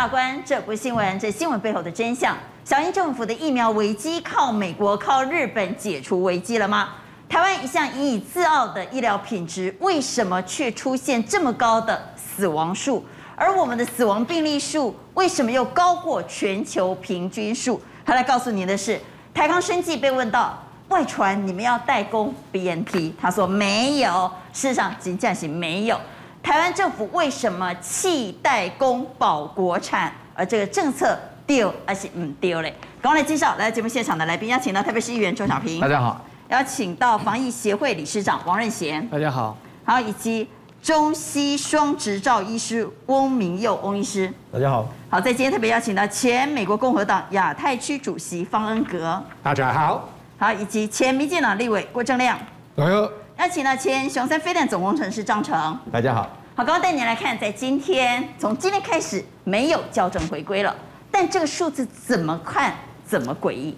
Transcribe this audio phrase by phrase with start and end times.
[0.00, 2.34] 大观，这不是新闻，这新闻背后的真相。
[2.64, 6.94] 小英政府的疫苗危机靠美国、靠日本解除危机了吗？
[7.28, 13.04] 台湾一向引以自傲的医疗品质，为什么却出现这么高的死亡数？
[13.36, 17.78] 而我们的死亡病例数为什么又高过全球平均数？
[18.02, 18.98] 他来告诉你的是，
[19.34, 20.58] 台康生技被问到
[20.88, 26.00] 外传你们要代工 BNT，他说没有，事实上仅暂时没有。
[26.42, 30.12] 台湾政府为什么弃代工保国产？
[30.34, 32.74] 而这个政策丢还是唔丢嘞？
[33.02, 36.16] 赶快来介绍来节目现场的来宾，邀请到台北市议员周小平，大家好；
[36.48, 40.48] 邀请到防疫协会理事长王任贤，大家好；好，以及
[40.82, 52.38] 中西双执照医师翁明佑翁医师，大家好；好，在今天特别邀请到前美国共和党亚太区主席方恩格，大家好；好，以及前民进党立委郭正亮，
[52.74, 53.08] 大家好。
[53.38, 56.28] 邀请到前雄三飞弹总工程师张成，大家好。
[56.60, 60.76] 好，刚刚带你来看，在今天，从今天开始没有校正回归了，
[61.10, 63.74] 但这个数字怎么看怎么诡异。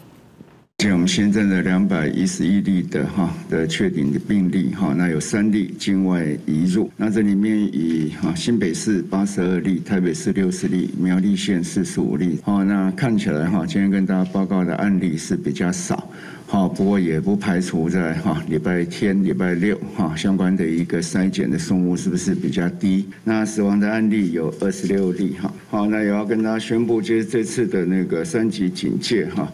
[0.91, 12.41] 我们现在的两百一十一例的哈的确定的病例哈，那有三例境外移入，那这里面以哈新北市八十二例，台北市六十例，苗栗县四十五例。
[12.42, 16.08] 好，那看起来哈，今天跟大家报告的案例是比较少。
[16.53, 23.08] 好，不过也不排除在哈礼拜天、礼拜六哈相关的一个筛检的数目是不是比较低？
[23.25, 25.50] 那死亡的案例有二十六例哈。
[25.70, 29.50] 好，那也要跟大家宣布，就是这次的那个三级警戒哈。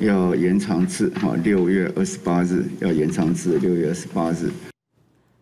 [0.00, 4.50] 要延长至哈六月二十八日，要延长至六月二十八日。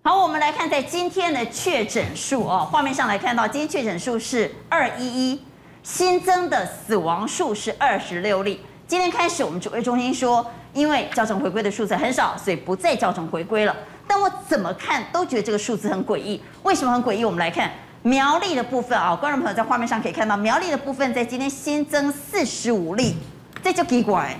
[0.03, 5.41] 好，我们来看在今天的确诊数哦，画面上来看到今天确诊数是二一一，
[5.83, 8.61] 新增的死亡数是二十六例。
[8.87, 13.75] 今天开始，我们指挥中心说，因为校正回归的数字很少，所以不再校正回归了。
[14.07, 16.41] 但我怎么看都觉得这个数字很诡异。
[16.63, 17.25] 为什么很诡异？
[17.25, 17.71] 我们来看
[18.03, 23.15] 苗栗的部分啊，观众朋友在画面上可以看到苗栗的部分在今天新增四十五例。
[23.63, 24.37] 这就奇怪，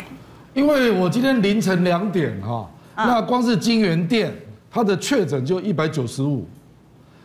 [0.55, 4.33] 因为我今天凌晨两点哈，那光是金源店
[4.71, 6.47] 它的确诊就一百九十五，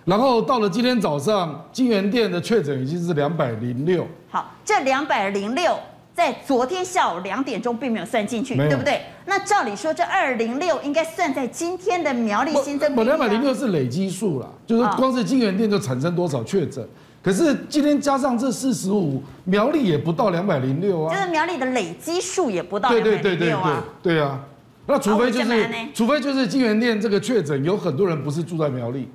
[0.03, 4.07] 然后到了今天早上，金源店的确诊已经是两百零六。
[4.29, 5.77] 好，这两百零六
[6.13, 9.01] 在昨天下午两点钟并没有算进去，对不对？
[9.25, 12.95] 那照理说，这二零六应该算在今天的苗栗新增。
[12.95, 16.87] 我两百零六是累积数了，就是光是金源店就产生多少确诊。
[17.23, 21.15] 可是今天加上这四十五，苗栗也不到两百零六啊。
[21.15, 23.23] 就是苗栗的累积数也不到两百零六啊。
[23.23, 24.39] 对对对对对，对啊，
[24.85, 29.09] 那除非就是，除非就是金源店这个确诊有很多人不是住在苗栗，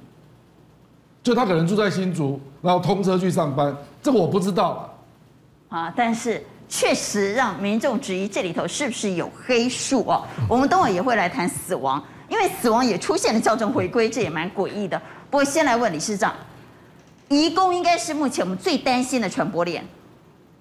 [1.22, 4.94] 就他可能住在新竹，然后通车去上班，这个我不知道
[5.68, 5.78] 啊。
[5.78, 10.24] 啊，但是确实让民众质疑这里头是不是有黑数哦。
[10.48, 15.00] 我们等会也会来谈死亡，因为死亡也出现了校正回归，这也蛮诡异的。
[15.30, 16.34] 不过先来问理事长。
[17.28, 19.84] 移工应该是目前我们最担心的传播链。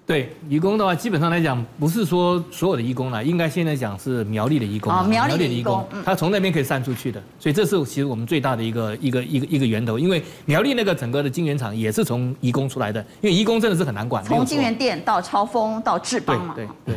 [0.08, 4.90] 对，移工的话，基本上来讲，不是说所有的移工啦，应该现在讲是苗栗的移工。
[4.90, 9.98] 哦，苗栗的移工，他从那边可以散出去的，所以这是其实我们最大的一个一个一个一个源头。
[9.98, 14.24] 因为苗栗那个整个的晶圆厂也是从移工出来的，因为移工真的是很难管。
[14.24, 16.54] 从晶圆店到超峰到智邦嘛。
[16.56, 16.96] 对对。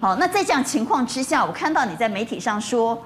[0.00, 2.98] 好，那在这样情况之下，我看到你在媒体上说，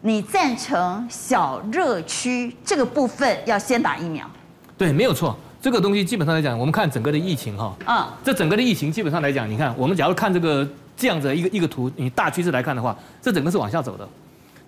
[0.00, 4.26] 你赞成小热区这个部分要先打疫苗。
[4.78, 5.36] 对，没有错。
[5.60, 14.08] 这个东西基本上来讲，我们看整个的疫情哈，啊，这整个的疫情基本上来讲，你看，我们假如看这个这样子一个一个图，你大趋势来看的话，这整个是往下走的。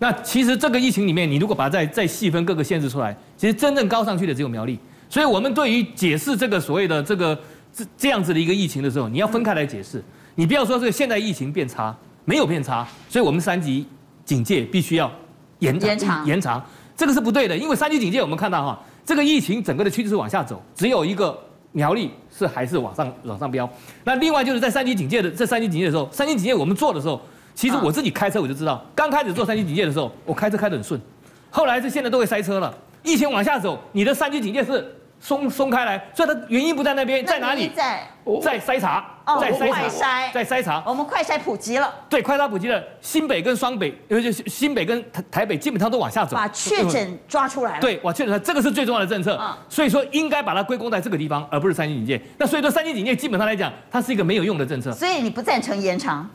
[0.01, 4.79] 那其实这个疫情里面，你如果把它再再细分各个县市出来，其实真正高上去的只有苗栗。
[5.11, 7.39] 所以我们对于解释这个所谓的这个
[7.73, 10.03] 这这样子的一个疫情的时候，你要分开来解释。
[10.35, 11.95] 你不要说这个现在疫情变差，
[12.25, 13.87] 没有变差，所以我们三级
[14.25, 15.11] 警戒必须要
[15.59, 16.65] 延延长延长，
[16.97, 18.81] 这个是不对的，因为三级警戒我们看到哈。
[19.09, 21.35] 这个疫情整个的趋势是往下走，只有一个
[21.73, 23.67] 苗栗是还是往上往上飙。
[24.05, 27.19] 那另外就是在三级警戒的这三级警戒的时候，三级警戒我们做的时候，
[27.55, 31.01] 其实我自己开车我就知道，刚开始做三级警戒的时候，我开车开得很顺，
[31.49, 32.75] 后来是现在都会塞车了。
[33.03, 34.95] 疫情往下走，你的三级警戒是。
[35.21, 37.69] 松松开来，所以它原因不在那边，在哪里？
[37.75, 38.09] 在
[38.43, 39.05] 在筛查，
[39.41, 39.69] 在筛
[39.99, 40.83] 查，在筛查。
[40.87, 42.83] 我们快筛普及了，对，快筛普及了。
[43.01, 47.81] 新北跟双北，尤其是新北跟台台北，基本上都往下走，把确诊抓出来了。
[47.81, 49.41] 对，把确诊，这个是最重要的政策。
[49.69, 52.21] 所以说应该把它归功在这个地方，而不是三级警戒。
[52.39, 54.93] 那所以说三级警戒基本上来讲，它是一个没有用的政策。
[54.93, 56.29] 所以你不赞成延长？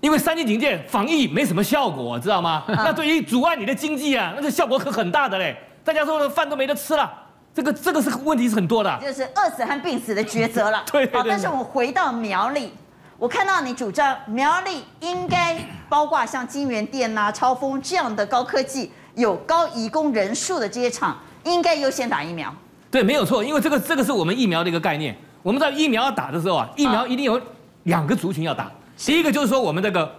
[0.00, 2.64] 因为三级警戒防疫没什么效果，知道吗？
[2.68, 5.56] 那对于阻碍你的经济啊，那个效果可很大的嘞。
[5.84, 7.22] 大家说的饭都没得吃了。
[7.56, 10.84] 这个这个是问题是很多的，就是饿死和病死的抉择了。
[10.92, 12.70] 对，对，对，但是我们回到苗栗，
[13.16, 15.56] 我看到你主张苗栗应该
[15.88, 22.54] 包括像金源店呐、超丰这样的高科技、有高移工人数的这些厂，应该优先打疫苗。
[22.90, 25.16] 对，没有错，因为这个这个是我们疫苗的一个概念。
[25.42, 27.40] 我们在疫苗要打的时候啊，疫苗一定有
[27.84, 28.70] 两个族群要打。
[28.98, 30.14] 第一个就是说我们这个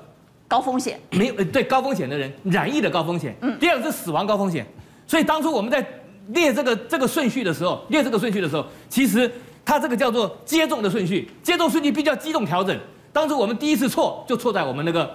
[0.48, 3.36] 高风险，没有呃对高风险的人，染疫的高风险。
[3.42, 3.60] 嗯。
[3.60, 4.66] 第二个是死亡高风险。
[5.06, 5.86] 所以当初我们在
[6.28, 9.32] 列这个这个顺序的时候，列这个顺序的时候，其实
[9.66, 12.78] 它这个叫做接种的顺序，接种顺序必须要机动调整。
[13.12, 15.10] 当初我们第一次错就错在我们那个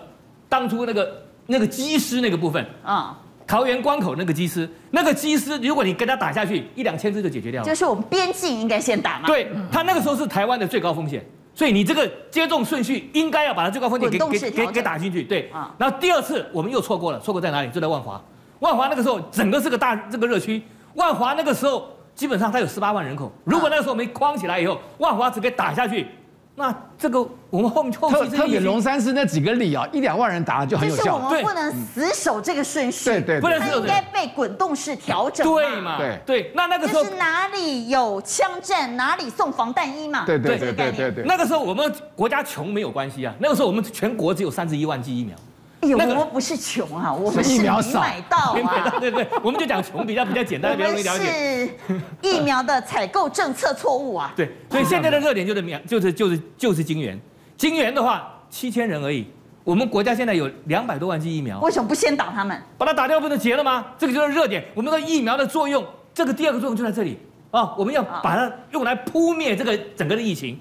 [0.49, 3.19] 当初那个那个机师那个部分啊。
[3.45, 7.69] 桃园关口那个机师，那个机师，如果你跟他打下去，一两千只就解决掉了。
[7.69, 9.27] 就是我们边境应该先打嘛。
[9.27, 11.23] 对，他那个时候是台湾的最高风险，
[11.55, 15.25] 所以你这个接种顺序应该要把它最高风险给给给给打进去。
[15.25, 15.75] 对，啊。
[15.77, 17.71] 然后第二次我们又错过了，错过在哪里？
[17.71, 18.19] 就在万华。
[18.61, 20.63] 万华那个时候整个是个大这个热区，
[20.95, 26.07] 万华那个时候基本上它有十八万人口，如果那个时候没框起来以后，万华只给打下去。
[26.55, 31.03] 那这个我们后面后期特别龙山寺那几个里啊，一两万人打就很有效。
[31.03, 35.47] 就是我们不能死守这个顺序，对对，不能死守，应该被滚动式调整。
[35.47, 35.97] 对嘛？
[35.97, 40.27] 对对，那那个时候就是哪里有枪战，哪里送防弹衣嘛。
[40.27, 41.25] 对对对对对对。
[41.25, 45.35] 那个时候我们国家穷没有关系啊，那个时候我们全国只有三十一万剂疫苗。
[45.83, 48.95] 哎呦，我们不是穷啊，我们是没买到啊。
[49.01, 51.25] 对对，我们就讲穷比较比较简单，比较容易了解。
[51.25, 54.33] 是 疫苗的采购政策错误啊。
[54.37, 57.21] 对，所以现在的热点就是苗，就是就是就是金元。
[57.57, 59.27] 金元的话，七千人而已。
[59.65, 62.57] 我们国家现在有两百多万剂疫苗，为什么不先打他们？
[62.79, 63.87] 把它打掉不能结了吗？
[63.99, 64.65] 这个就是热点。
[64.75, 67.19] 我们的疫苗的作用，这个第二个作用就在这里
[67.51, 67.75] 啊。
[67.77, 70.57] 我们要把它用来扑灭这个整个的疫情，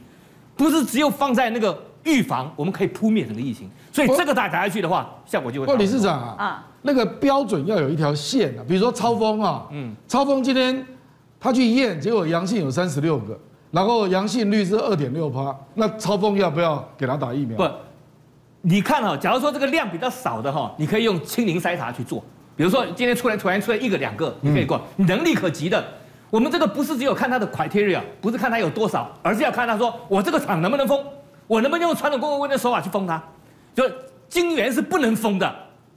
[0.56, 1.90] 不是只有放在那个。
[2.03, 5.68] 预防我们可以扑灭整个疫情，所以这个打打下去的话，效果就会。
[5.68, 10.86] 不，理事长啊，啊，那个标准要有一条线啊，比如说超峰啊，嗯，超峰今天
[11.39, 13.39] 他去验，结果阳性有三十六个，
[13.71, 17.57] 然后阳性率是二点六趴，那超峰要不要给他打疫苗？
[17.57, 17.69] 不，
[18.62, 22.24] 你看哈，假如说这个量比较少的哈，你可以用清零筛查去做，
[22.56, 25.83] 比如说今天出来突然出来一个两个，你可以过，你能力可及的，
[26.30, 31.00] 我们这个不是只有看他的 criteria，不是看他有多少，而是要看他说我这个厂能不能封。
[31.51, 33.21] 我能不能用传统公共卫生手法去封它？
[33.75, 33.83] 就
[34.30, 35.53] 金元是不能封的，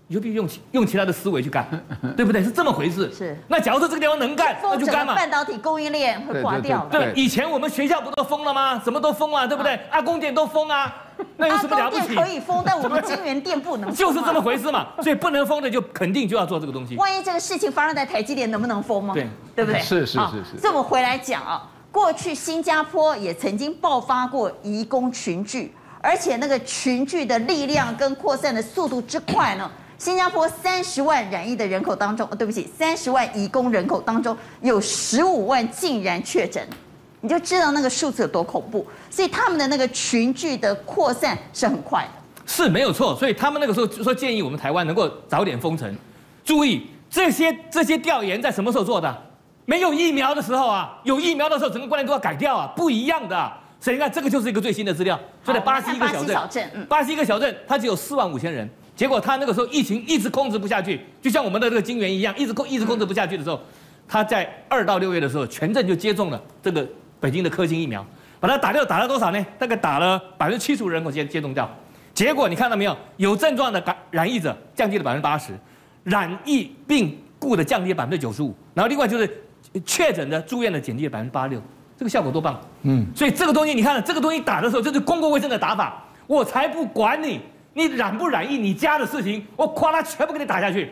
[0.08, 1.64] 你就必须用用其他的思维去干，
[2.16, 2.42] 对不对？
[2.42, 3.08] 是这么回事。
[3.12, 3.38] 是。
[3.46, 5.14] 那假如说这个地方能干，那就干嘛？
[5.14, 6.84] 半导体供应链会挂掉。
[6.90, 8.80] 对，以前我们学校不都封了吗？
[8.82, 9.78] 什么都封啊，对不对？
[9.90, 10.92] 啊，供电都封啊，
[11.36, 12.00] 那有什么了不起？
[12.00, 13.94] 阿公店可以封，但我们晶圆店不能 封。
[13.94, 14.88] 就是这么回事嘛。
[15.02, 16.96] 所以不能封的就肯定就要做这个东西。
[16.96, 19.14] 万一这个事情发生在台积电，能不能封吗？
[19.14, 19.80] 对，对不对？
[19.80, 20.60] 是是是是。
[20.60, 25.72] 这么回来讲啊，过去新加坡也曾经爆发过移工群聚。
[26.02, 29.70] 而且那个群聚的力量跟扩散的速度之快呢？
[29.96, 36.62] 新加坡三十万染疫的人口当中，对不起，三十万移工人口当中有十五万竟然确诊，
[37.20, 38.84] 你就知道那个数字有多恐怖。
[39.08, 43.16] 所以他们的那个群聚的扩散是很快的，是没有错。
[43.16, 45.96] 所以他们那个时候说建议我们台湾能够早点封城。
[46.44, 49.22] 注意这些这些调研在什么时候做的？
[49.66, 53.52] 没有疫苗的时候啊，有疫苗的时候整个观念都要改掉啊，不一样的。
[53.80, 55.18] 所以你看，这个就是一个最新的资料。
[55.44, 58.68] 就在巴西一个小镇，巴西一个小镇，它只有四万五千人。
[58.96, 63.60] 结果它那个时候疫情一直控制不下去，就像我们的这个金源一样，一直控一直控制不下去的时候，
[64.08, 66.86] 他在二到六月的时候，全镇就接种了这个
[67.20, 68.04] 北京的科兴疫苗，
[68.40, 69.46] 把它打掉，打了多少呢？
[69.58, 71.68] 大概打了百分之七十五人口接接种掉。
[72.14, 72.96] 结果你看到没有？
[73.16, 75.52] 有症状的感染疫者降低了百分之八十，
[76.04, 79.28] 染疫病故的降低了百分之九十五，然后另外就是
[79.80, 81.60] 确诊的住院的减低了百分之八十六。
[81.96, 87.40] 这个效果多棒，嗯，所以这个东西你看，这个东西打的时候这是公共卫生的打法，我才不管你，
[87.72, 90.90] 你染不染疫，你家的事情，我夸他全部给你打下去，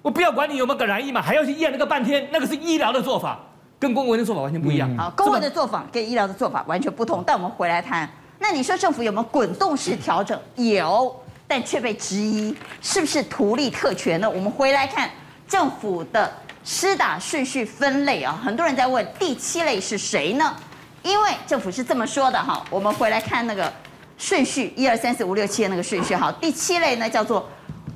[0.00, 3.38] 我不要管你有没有个染疫嘛，还要去验那个半天，那个是医疗的做法，
[3.78, 4.90] 跟公共卫生做法完全不一样。
[4.94, 7.22] 嗯、好，公卫的做法跟医疗的做法完全不同。
[7.26, 8.08] 但我们回来谈，
[8.38, 10.40] 那你说政府有没有滚动式调整？
[10.56, 11.14] 有，
[11.46, 14.30] 但却被质疑是不是图利特权呢？
[14.30, 15.10] 我们回来看
[15.46, 16.32] 政府的。
[16.64, 20.56] 施打顺序分类啊，很多人在问第七类是谁呢？
[21.02, 23.70] 因为政府是这么说的哈，我们回来看那个
[24.16, 26.32] 顺序，一二三四五六七的那个顺序哈。
[26.40, 27.46] 第七类呢叫做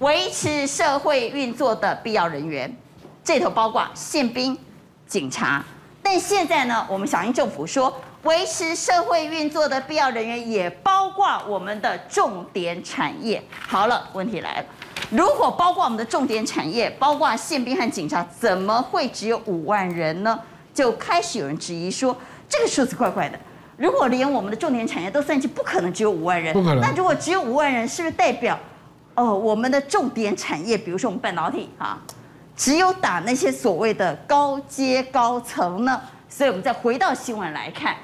[0.00, 2.70] 维持社会运作的必要人员，
[3.24, 4.56] 这头包括宪兵、
[5.06, 5.64] 警察。
[6.02, 13.42] 但现在呢，我们小英政府说，维持社会运作的必要人员也包括我们的重点产业。
[13.60, 14.66] 好了，问题来了。
[15.10, 20.38] 如果包括我们的重点产业，包括宪兵和警察，怎么会只有五万人呢？
[20.74, 22.16] 就开始有人质疑说，
[22.48, 23.38] 这个数字怪怪的。
[23.76, 26.52] 如果连我们的重点产业都算进，不可能只有五万人。
[26.52, 26.80] 不可能。
[26.80, 28.58] 那如果只有五万人，是不是代表，
[29.14, 32.02] 哦，我们的重点产业，比如说我们半导体啊，
[32.56, 36.00] 只有打那些所谓的高阶高层呢？
[36.28, 37.96] 所以我们再回到新闻来看，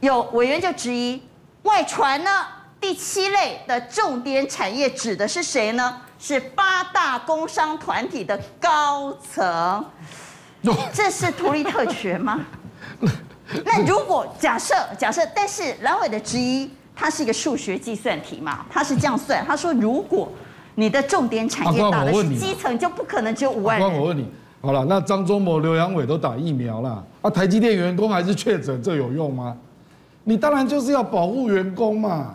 [0.00, 1.22] 有委员就质疑
[1.62, 2.30] 外传呢。
[2.80, 6.00] 第七类的重点产业指的是谁呢？
[6.16, 9.84] 是八大工商团体的高层。
[10.92, 12.40] 这是图利特权吗？
[13.64, 18.64] 那如果假设假设，但是蓝委的质疑，它是一个数学计算题嘛？
[18.70, 20.28] 他是这样算，他说如果
[20.76, 23.92] 你的重点产业打的是基层，就不可能只有五万人。
[23.92, 29.56] 我问你，好了，那张忠谋、刘扬伟都打疫苗了，啊，台积电员工还是确诊，这有用吗？
[30.28, 32.34] 你当然就是要保护员工嘛。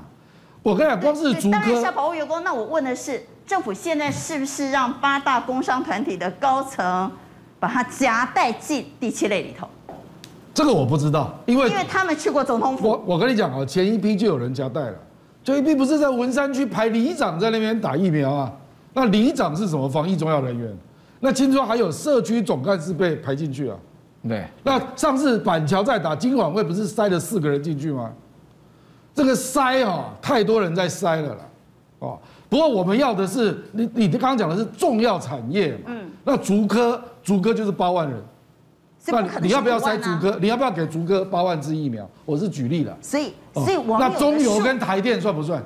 [0.63, 2.43] 我跟你讲，光是竹科，当然是要保护员工。
[2.43, 7.11] 那我问的是，政府现在是不是让八大工商团体的高层
[7.59, 9.67] 把它夹带进第七类里头？
[10.55, 12.87] 这个我不知道，因为因为他们去过总统府。
[12.87, 14.95] 我我跟你讲啊，前一批就有人夹带了，
[15.43, 18.51] 就一批不是在文山区排里长在那边打疫苗啊？
[18.95, 20.75] 那里长是什么防疫重要人员？
[21.19, 23.77] 那听说还有社区总干事被排进去啊？
[24.27, 24.45] 对。
[24.63, 28.11] 那上次板桥在打金管会，不是塞了四个人进去吗？
[29.13, 31.39] 这个塞啊，太多人在塞了啦。
[31.99, 38.21] 哦，不过我们要的是你你刚刚讲的是重要产业，嗯，那竹科竹科就是八万人。
[39.07, 40.37] 那你要不要塞竹科？
[40.39, 42.09] 你要不要给竹科八万支疫苗？
[42.25, 42.97] 我是举例了。
[43.01, 45.61] 所以，所以网那中油跟台电算不算？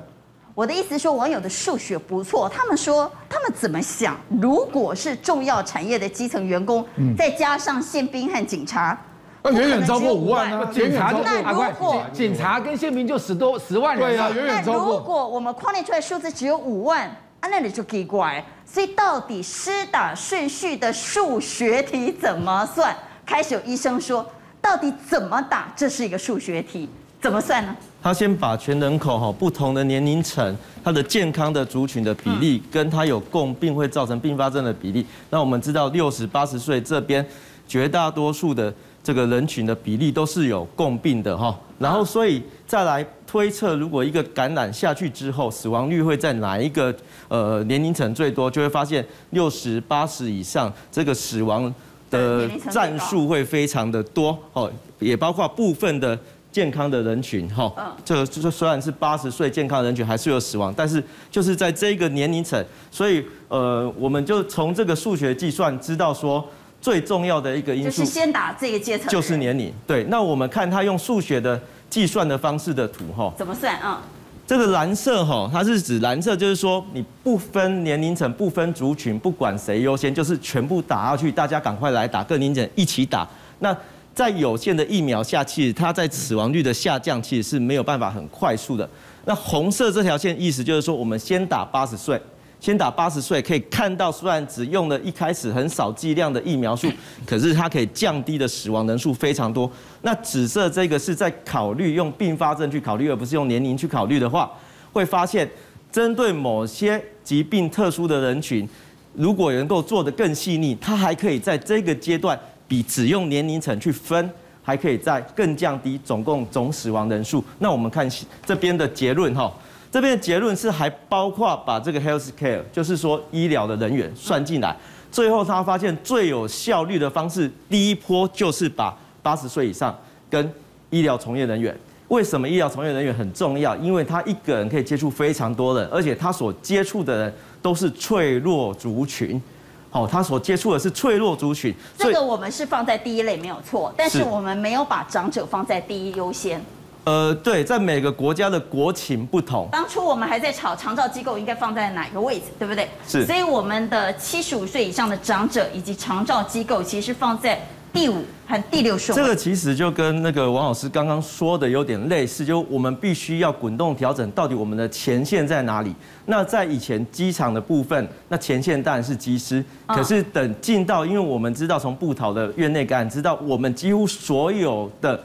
[0.58, 2.48] 我的意思是说，网友的数学不错。
[2.48, 4.16] 他们说，他们怎么想？
[4.42, 6.84] 如果是重要产业的基层员工，
[7.16, 9.00] 再加上宪兵和警察，
[9.44, 10.68] 那远远超过五万啊！
[10.74, 14.82] 警察那如果警察跟宪兵就十多十万人，对啊，远远超过。
[14.82, 17.06] 那如果我们框列出来数字只有五万，
[17.38, 18.44] 啊，那你就奇怪。
[18.66, 22.92] 所以，到底施打顺序的数学题怎么算？
[23.24, 24.28] 开始有医生说，
[24.60, 25.72] 到底怎么打？
[25.76, 27.76] 这是一个数学题，怎么算呢？
[28.00, 35.04] 他先把全人口哈不同的年龄层，他的健康的族群的比例，跟他有共病会造成并发症的比例。
[35.30, 37.24] 那我们知道六十八十岁这边
[37.66, 41.58] 绝大多数的这个人群的比例都是有共病的哈。
[41.78, 46.94] 然后所以再来推测，如果一个感染下去之后，死亡率会在哪一个
[47.28, 51.74] 呃年龄层最多，就会发现六十八十以上这个死亡。
[52.10, 56.18] 的战术会非常的多哦，也包括部分的
[56.58, 57.72] 健康的人群哈，
[58.04, 61.00] 这个就是虽然是八十岁健康的人群还是有死亡，但是
[61.30, 62.60] 就是在这个年龄层，
[62.90, 66.44] 所以呃，我们就从这个数学计算知道说
[66.80, 69.72] 最重要的一个因素就是先打这个阶层，就是年龄。
[69.86, 74.02] 对，那我们看他用数学的计算的方式的图哈，怎么算啊？
[74.44, 83.28] 这个蓝色哈，它是指蓝色，就是说你不分年龄层、不分族群，不管谁优先，就是全部打下去，大家赶快来打，各年龄层一起打。
[83.60, 83.76] 那
[84.18, 88.88] 在有限的疫苗下，其实它在死亡率的下降，其实是没有办法很快速的。
[89.24, 92.20] 那红色这条线意思就是说，我们先打八十岁。
[92.58, 96.90] 先打八十岁，可以看到，虽然只用了一开始很少剂量的疫苗数，
[97.24, 99.70] 可是它可以降低的死亡人数非常多。
[100.02, 104.50] 那紫色这个是在考虑用并发症去考虑，而不是用年龄去考虑的话，
[104.92, 105.48] 会发现
[105.92, 108.68] 针对某些疾病特殊的人群，
[109.14, 112.36] 如果能够做得更细腻，它还可以在这个阶段
[112.68, 114.30] 比只用年龄层去分，
[114.62, 117.42] 还可以再更降低总共总死亡人数。
[117.58, 118.08] 那我们看
[118.44, 119.52] 这边的结论哈。
[119.90, 124.76] 这边的结论是还包括把这个 health care，就是说医疗的人员算进来，
[125.10, 129.98] 最后他发现最有效率的方式，第一波就是把八十岁以上
[130.28, 130.52] 跟
[130.90, 131.74] 医疗从业人员。
[132.08, 133.74] 为什么医疗从业人员很重要？
[133.76, 139.40] 因为他一个人可以接触非常多人，而且他所接触的人都是脆弱族群。
[139.90, 141.74] 好，他所接触的是脆弱族群。
[141.96, 146.62] 这个我们是放在第一类没有错，但是我们没有把长者放在第一优先。
[147.04, 149.66] 呃，对，在每个国家的国情不同。
[149.72, 152.86] 当初我们还在吵长照机构应该放在哪个位置，对不对？
[153.06, 153.24] 是。
[153.24, 157.58] 所以我们的七十五岁以上的长者以及长照机构，其实放在
[157.92, 159.22] 第五和第六顺位。
[159.22, 165.94] 这个其实就跟那个王老师刚刚说的有点类似，就我们必须要滚动调整，到底我们的前线在哪里？
[166.26, 169.64] 那在以前机场的部分，那前线当然是机师。
[169.86, 175.20] 可是等进到，因为我们知道从布桃的院内感染，知道我们几乎所有的。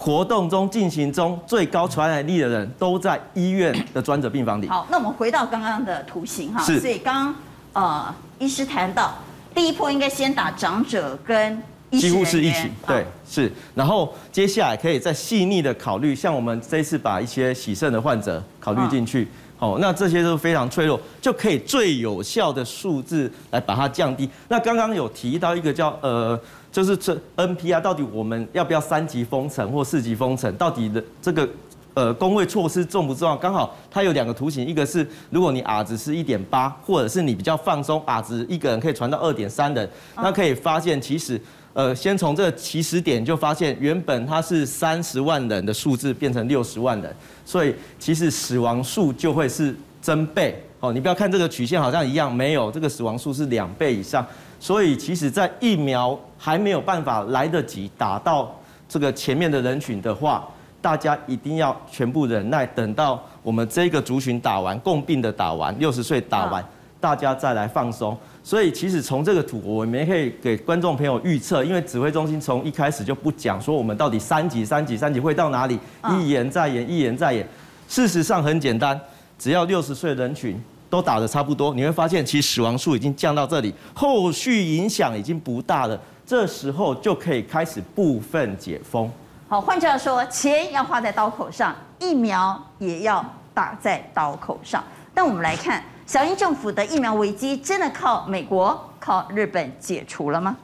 [0.00, 4.68] 活动中进行中最高传染力的人都在医院的专责病房里。
[4.68, 6.62] 好，那我们回到刚刚的图形哈。
[6.62, 6.78] 是。
[6.78, 7.34] 所以刚刚
[7.72, 9.12] 呃，医师谈到
[9.52, 11.60] 第一波应该先打长者跟。
[11.92, 12.70] 几乎是一起。
[12.86, 13.52] 对，是。
[13.74, 19.28] 然后接下来可以再细腻的考虑，像我们这次把一些洗肾的患者考虑进去。
[19.56, 24.28] 好，那这些都非常脆弱，就可以最有效的数字来把它降低。
[24.48, 26.38] 那刚刚有提到一个叫呃。
[26.70, 30.54] 就是这 NPR 到底我们要不要三级封城或四级封城？
[30.56, 31.48] 到底的这个
[31.94, 33.34] 呃工位措施重不重要？
[33.34, 41.40] 刚好它有两个图形，一个是如果你 R 值是一点八，或者是你比较放松，R 值一个人可以传到二点三人，那可以发现其实
[41.74, 50.60] 呃先从这个起始点就发现，原本它是三十万人的数字变成六十万人，所以其实死亡数就会是增倍。
[50.80, 54.24] 哦，你不要看这个曲线好像一样，没有这个死亡数是两倍以上。
[54.60, 58.52] 所以，其实，在疫苗还没有办法来得及打到
[58.88, 60.48] 这个前面的人群的话，
[60.80, 66.64] 大家一定要全部忍耐，等到我们这个族群打完，共病的打完，六十岁打完，
[67.00, 68.16] 大家再来放松。
[68.48, 75.78] 所以其实从这个图，我们也可以给观众朋友预测，因为指挥中心从一开始就不讲说我们到底三级、三级、三级会到哪里，
[76.12, 77.46] 一言再言，一言再言。
[77.90, 78.98] 事实上很简单，
[79.38, 86.00] 只要六十岁人群都打的差不多，你会发现其实死亡数已经降到这里，后续影响已经不大了。
[86.24, 89.10] 这时候就可以开始部分解封。
[89.46, 94.82] 好，换句话说，钱要花在刀口上，疫苗也要打在刀口上。
[95.12, 100.57] 但我们来看，小英政府的疫苗危机真的靠美国、靠日本解除了吗？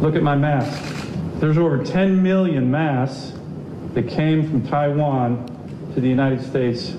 [0.00, 0.70] Look at my mask.
[1.40, 3.32] There's over 10 million masks
[3.94, 5.44] that came from Taiwan
[5.94, 6.92] to the United States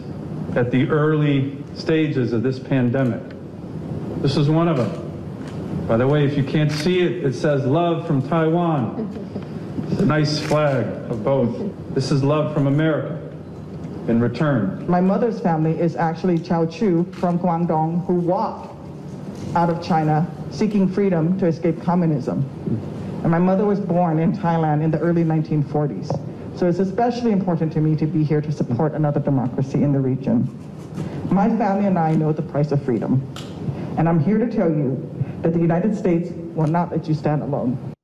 [0.56, 3.22] at the early stages of this pandemic.
[4.22, 4.90] This is one of them.
[5.88, 9.10] By the way, if you can't see it, it says love from Taiwan.
[9.90, 11.56] It's a nice flag of both.
[11.94, 13.17] This is love from America
[14.09, 14.85] in return.
[14.89, 18.75] My mother's family is actually Chao Chu from Guangdong who walked
[19.55, 22.49] out of China seeking freedom to escape communism.
[23.23, 26.59] And my mother was born in Thailand in the early 1940s.
[26.59, 30.01] So it's especially important to me to be here to support another democracy in the
[30.01, 30.49] region.
[31.31, 33.23] My family and I know the price of freedom.
[33.97, 35.09] And I'm here to tell you
[35.43, 37.95] that the United States will not let you stand alone.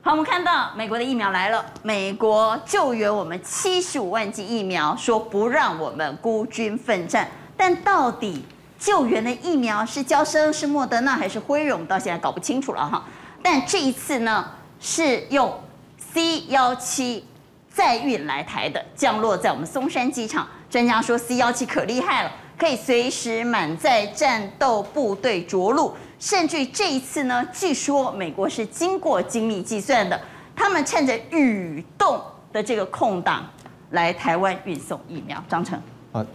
[0.00, 7.28] 好，我们看到美国的疫苗来了，美国救援我们七十五万剂疫苗，说不让我们孤军奋战。
[7.56, 8.44] 但到底
[8.78, 13.04] 救援的疫苗是娇生、是莫德纳还是辉瑞，到现在搞不清楚了哈。
[13.42, 14.46] 但这一次呢，
[14.80, 15.52] 是用
[15.98, 17.26] C 幺七
[17.68, 20.46] 载运来台的，降落在我们松山机场。
[20.70, 25.96] 专家说 C 幺七可厉害了，可以随时满载战斗部队着陆。
[26.18, 30.20] 甚至这一次呢，据说美国是经过精密计算的，
[30.54, 32.20] 他们趁着雨冻
[32.52, 33.48] 的这个空档
[33.90, 35.42] 来台湾运送疫苗。
[35.48, 36.26] 章承啊，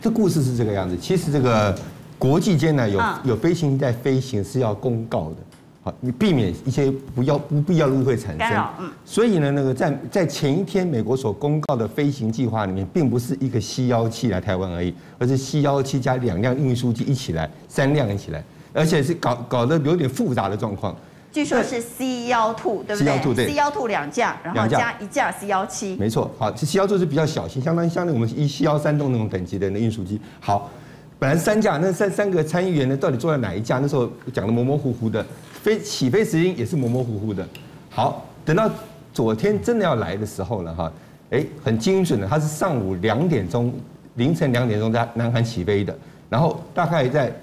[0.00, 0.96] 这故事是这个样子。
[0.96, 1.76] 其实这个
[2.18, 5.36] 国际间呢，有有飞行在飞行是要公告的，
[5.82, 8.66] 好，你避免一些不要不必要的误会产生。
[8.78, 8.88] 嗯。
[9.04, 18.44] 所以呢，那个在在前一天美国所公告的飞行计划里面，并不是一个 C 幺七来台湾而已，而是 C 幺七加两辆运输机一起来，三辆一起来。
[18.72, 20.96] 而且是搞搞得有点复杂的状况。
[21.32, 23.46] 据说是 C 幺 two 对不对？C 幺 two 对。
[23.46, 25.96] C 幺 two 两架，然后加一架 C 幺七。
[25.96, 30.20] 没错，好，C 幺 two 是比较小型，相当于相当于我们一 C 幺三栋那种等级的那运输机。
[30.40, 30.70] 好，
[31.18, 33.78] 本来三架，那三三个参议员呢，到底坐在哪一架？
[33.78, 35.24] 那时候讲的模模糊糊的，
[35.62, 37.48] 飞起飞时间也是模模糊糊的。
[37.88, 38.70] 好，等到
[39.14, 40.92] 昨天真的要来的时候了哈，
[41.30, 43.72] 哎，很精准的，它是上午两点钟，
[44.16, 45.96] 凌晨两点钟在南韩起飞的，
[46.28, 47.34] 然后大概在。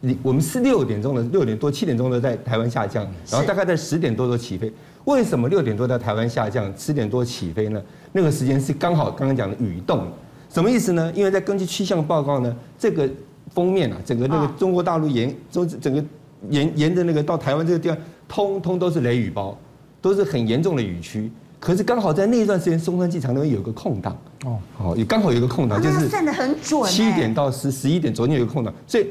[0.00, 4.72] 你我们是六点钟的，六点多七点钟的在台湾下降，然后大概在十点多都起飞。
[5.04, 7.82] 为什么六点多在台湾下降，十点多起飞呢？
[8.12, 10.06] 那个时间是刚好刚刚讲的雨动，
[10.48, 11.12] 什么意思呢？
[11.14, 13.08] 因为在根据气象报告呢，这个
[13.52, 16.02] 封面啊，整个那个中国大陆沿中整个
[16.48, 19.58] 沿沿着那个到台湾这个地方，通通都是雷雨包，
[20.00, 21.30] 都是很严重的雨区。
[21.58, 29.06] 可是刚好在那一段时间，松山机场那边有个空档哦，好，也刚好有个空档，就是算得很准，七点到十十一点左右有个空档，所以。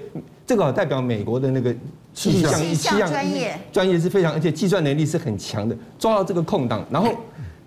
[0.50, 1.72] 这个代表美国的那个
[2.12, 7.14] 气象气象专业专业是非常，而且计算能力是很强的，抓到这个空档，然后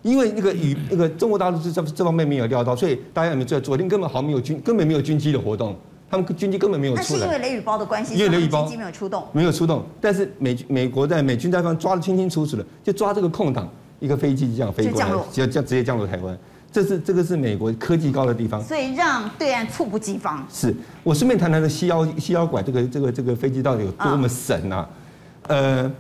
[0.03, 3.61] 因为那个与那个中国大陆这这这方面没有料到，所以大家有没有知道？
[3.61, 5.77] 昨天根本毫没有军，根本没有军机的活动，
[6.11, 7.21] 他们军机根本没有出来。
[7.21, 9.85] 是因为雷雨包的关系，因为雷雨包军机没有出动，没有出动。
[10.01, 16.37] 但是美美国在美军在方抓的清清楚楚的，就抓这个空档，一个飞机就这样飞过来，就就直接降落台湾。
[16.73, 20.45] 这是这个是美国科技高的地方，所以让对岸猝不及防。
[20.51, 24.89] 是我顺便谈谈的西腰西腰拐这个这个这个飞机到底有多么神啊？
[25.49, 25.93] 呃，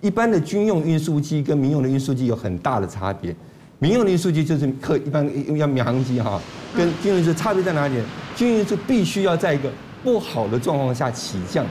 [0.00, 3.36] 一般的军用运输机跟民用的运输机有很大的差别。
[3.78, 6.40] 民用的运输机就是客一般要民航机哈，
[6.74, 7.96] 跟军用是差别在哪里？
[8.34, 9.70] 军用是必须要在一个
[10.02, 11.66] 不好的状况下起降，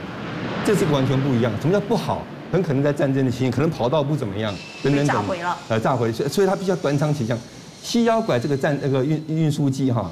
[0.64, 1.52] 这是完全不一样。
[1.60, 2.22] 什么叫不好？
[2.52, 7.36] 很可能在战争的期间，可能跑道不怎么样，等等等，炸毁了，呃，炸毁，所以所以它必须要短场起降。
[7.84, 10.10] 西腰拐这个站那个运运输机哈，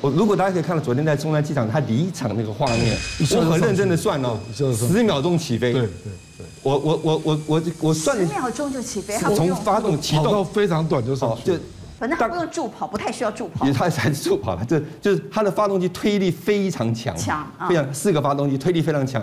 [0.00, 2.96] 我如果大家可以看到昨天在中山机场它离场那个画面，
[3.36, 5.72] 我很认真的算哦，十秒钟起飞。
[5.74, 5.90] 对对
[6.38, 10.42] 对，我我我我我我算十秒钟就起飞，从发动启动。
[10.42, 11.52] 非常短就上就，
[11.98, 13.66] 反正它不用助跑，不太需要助跑。
[13.66, 19.22] 也它才 是助跑了，这就是它的发动机推力非常强，强，非常四个发动机推力非常强。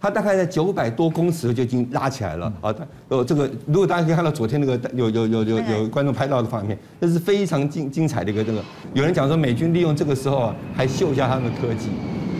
[0.00, 2.72] 它大概在九百多公尺就已经拉起来了啊！
[3.08, 8.62] 呃，这个如果大家可以看到昨天那个有有有有有观众拍到的画面，那是非常精精彩的一个这个。
[8.94, 11.88] 有人讲说美军利用这个时候啊，还秀一下他们的科技。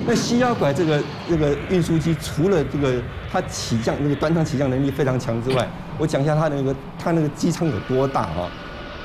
[0.06, 2.94] 那西腰拐这个这个运输机，除了这个
[3.30, 5.68] 它起降那个端舱起降能力非常强之外，
[5.98, 8.48] 我讲一下它那个它那个机舱有多大啊？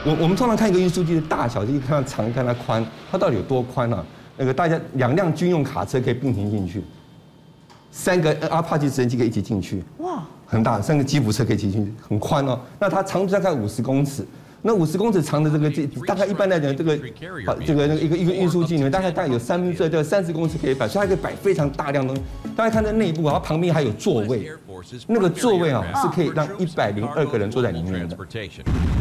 [0.05, 4.05] 我我们通常看一个运输机的大小，就看它长，看它宽，它到底有多宽呢？
[4.37, 6.83] 那个大家两辆军用卡车可以并行进去，
[7.95, 12.59] 三个阿帕奇直升机可以一起进去，哇，很大，三个吉普车可以一起进去，很宽哦。
[12.79, 14.25] 那它长度大概五十公尺。
[14.65, 16.93] 那五十公尺长的这个这大概一般来讲这个
[17.45, 22.49] 啊这个那个一个一个运输机里面大概大概有三分之二到三十公尺可以摆，所以它可以摆非常大量的东西。
[22.55, 24.49] 大家看在内部啊，它旁边还有座位，
[25.05, 28.17] 那个座位啊是可以让一百零二个人坐在里面的，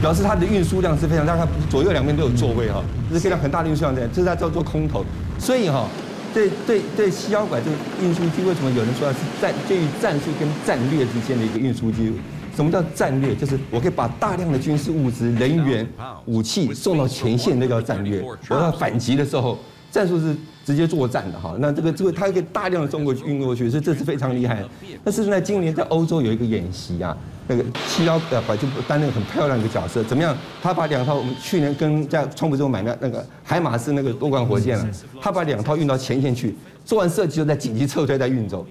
[0.01, 5.05] 表示它的运输量是非常大，它左右两边都有座位哈，这是非常很大的运输量在，这是它叫做空投。
[5.39, 5.87] 所以哈，
[6.33, 12.13] 对对对，西妖拐这个运输机为什么有人说它是战介于战术跟战略之间的一个运输机？
[12.55, 13.35] 什么叫战略？
[13.35, 15.89] 就是我可以把大量的军事物资、人员、
[16.27, 18.23] 武器送到前线，那叫战略。
[18.51, 19.59] 我要反击的时候，
[19.91, 21.57] 战术是直接作战的哈。
[21.59, 24.63] 那这个这个，它可以大量的中国去、运过去，所以这是非常厉害。
[25.03, 30.03] 那是在今年在欧洲有一个演习啊，那个七幺呃，就担任很漂亮的一个角色。
[30.05, 30.37] 怎么样？
[30.63, 34.89] 他把两套我们去年跟在川普之后买的那个海马斯那个多管火箭了，
[35.21, 38.67] 他把两套运到前线去，做完设计就在紧急撤退再运走。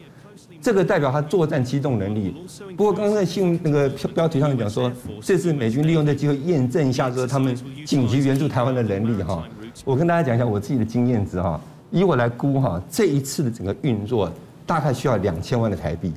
[0.62, 2.36] 这个代表他作战机动能力。
[2.78, 9.44] 不过刚刚在新闻那个标题上面讲说，这次美军利用这机会验证一下说他们紧急援助台湾的能力哈。
[9.84, 14.32] 我跟大家讲一下我自己的经验值哈，以我来估哈，这一次的整个运作
[14.68, 16.14] 大概需要两千万的台币。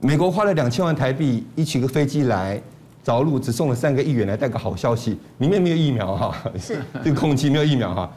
[0.00, 2.60] 美国花了两千万台币，一起个飞机来
[3.02, 8.10] 着陆，只送了三个议员来带个好消息，里面没有疫苗哈，是 这个空气没有疫苗哈。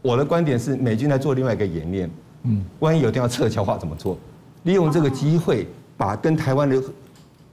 [0.00, 2.10] 我的观点是，美军在做另外一个演练。
[2.44, 4.18] 嗯，万一有天要撤侨的话怎么做？
[4.62, 6.82] 利用这个机会，把跟台湾的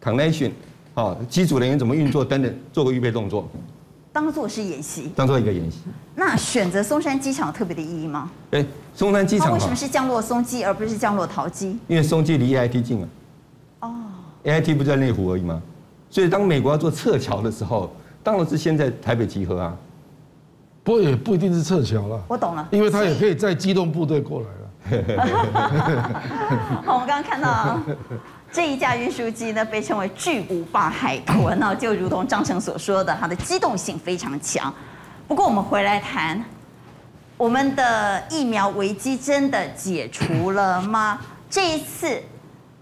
[0.02, 0.52] connection
[0.94, 3.50] 啊，机组人员怎么运作等等，做个预备动作，
[4.14, 5.80] 当做是演习，当做一个演习。
[6.16, 8.32] 那选择松山机场有特别的意义吗？
[8.52, 11.78] 哎，松山机场为什么是降落松机而不是降落桃机？
[11.90, 13.08] 因为松机离 EIT 近啊。
[14.48, 15.62] 哦，AIT 不就在内湖而已吗？
[16.10, 19.76] 所以当美国要做撤侨的时候，当然是先在台北集合啊。
[20.84, 24.54] 不过也不一定是撤侨了，我懂了，因为他也可以再机动部队过来了。
[26.86, 27.78] 好，我们刚刚看到
[28.50, 34.74] 这一架运输机呢，被称为巨无霸海豚呢，就如同张成所说的，它的机动性非常强。
[35.28, 36.42] 不过我们回来谈，
[37.36, 41.20] 我们的疫苗危机真的解除了吗？
[41.50, 42.18] 这一次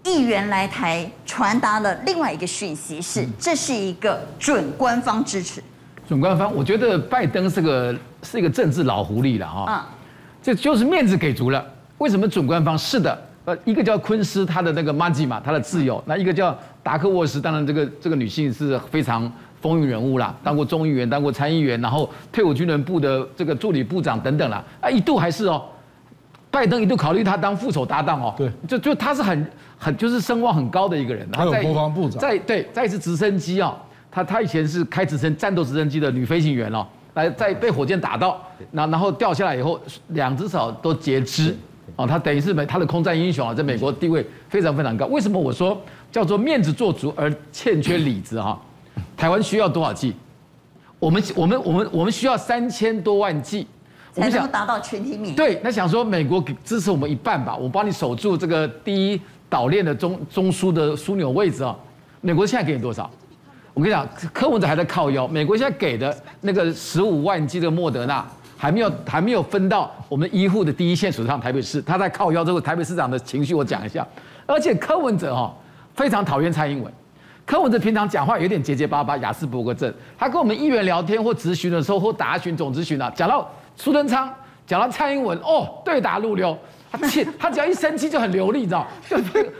[0.06, 5.60] 议员来台传达了另外一个讯息是，是这是一个准官方支持。
[6.08, 7.92] 准官方，我觉得拜登是个
[8.22, 9.66] 是一个政治老狐狸了哈。
[9.68, 9.82] 嗯，
[10.40, 11.64] 这就是面子给足了。
[11.98, 12.78] 为什么准官方？
[12.78, 24.62] 是的，呃，一个叫昆斯，他的那个马吉嘛，他的挚友；那一个叫达克沃斯，当然这个这个女性是非常风云人物啦，当过众议员，当过参议员，然后退伍军人部的这个助理部长等等啦。
[24.80, 25.64] 啊，一度还是哦，
[26.56, 28.34] 拜登一度考虑他当副手搭档哦。
[28.34, 31.28] 对，就就他是很很就是声望很高的一个人。
[31.34, 32.18] 还有国防部长。
[32.18, 33.76] 在对，在一次直升机哦，
[34.10, 38.40] 他他以前是开直升战斗直升机的女飞行员哦，来在被火箭打到，
[38.72, 41.54] 然然后掉下来以后，两只手都截肢。
[41.96, 45.04] 哦，他等于是美他的空战英雄啊，在美国地位非常非常高。
[45.06, 45.78] 为什么我说
[46.10, 48.58] 叫做面子做足而欠缺里子哈？
[49.14, 50.14] 台湾需要多少剂？
[50.98, 53.66] 我们我们我们我们需要三千多万剂，
[54.16, 55.36] 我们想达到群体免疫。
[55.36, 61.76] 对，那想说美国给支持我们一半吧，我帮你守住这个第一岛链的中中枢的枢纽位置啊。
[62.20, 63.08] 美国现在给你多少？
[63.72, 65.28] 我跟你讲，柯文哲还在靠腰。
[65.28, 68.26] 美国现在给的那个十五万剂的莫德纳。
[68.58, 74.04] 还没有还没有分到我们医护的第一线手上，台北市他在靠腰这个台北市长的情绪，我讲一下。
[74.46, 75.54] 而且柯文哲哈
[75.94, 76.90] 非常讨厌蔡英文，
[77.44, 79.92] 柯文哲平常讲话有点结结巴巴，雅斯伯格症。
[80.18, 83.46] 他跟我们议员聊天或咨询的时候或答询总咨询啊，讲到
[83.76, 84.32] 苏贞昌，
[84.66, 86.56] 讲到蔡英文，哦，对答如流。
[86.90, 89.16] 他气， 他只要一生气就很流利，你知道， 就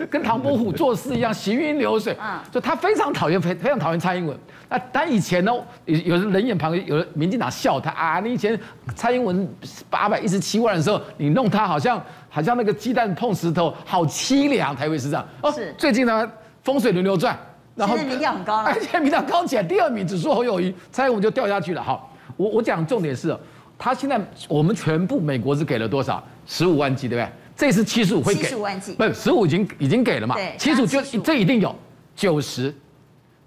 [0.08, 2.16] 跟唐伯虎做事一样，行云流水。
[2.50, 4.38] 就他非常讨厌，非非常讨厌蔡英文。
[4.68, 5.52] 那他以前呢，
[5.84, 8.58] 有有人眼旁有人民进党笑他啊，你以前
[8.94, 9.46] 蔡英文
[9.90, 12.00] 八百一十七万的时候，你弄他好像
[12.30, 14.74] 好像那个鸡蛋碰石头，好凄凉。
[14.74, 16.30] 台北市长哦，是最近呢
[16.62, 17.36] 风水轮流转，
[17.74, 21.82] 然后民调很高了， 而且民调高起来，第二名只输侯友谊，蔡英文就掉下去了。
[21.82, 23.36] 好，我我讲重点是，
[23.78, 26.22] 他现在我们全部美国是给了多少？
[26.46, 27.32] 十五万剂，对不对？
[27.56, 30.34] 这次七十五会给，七十五万剂，不，十五已经已经给了嘛？
[30.34, 31.74] 对，七十五就这一定有
[32.14, 32.74] 九十，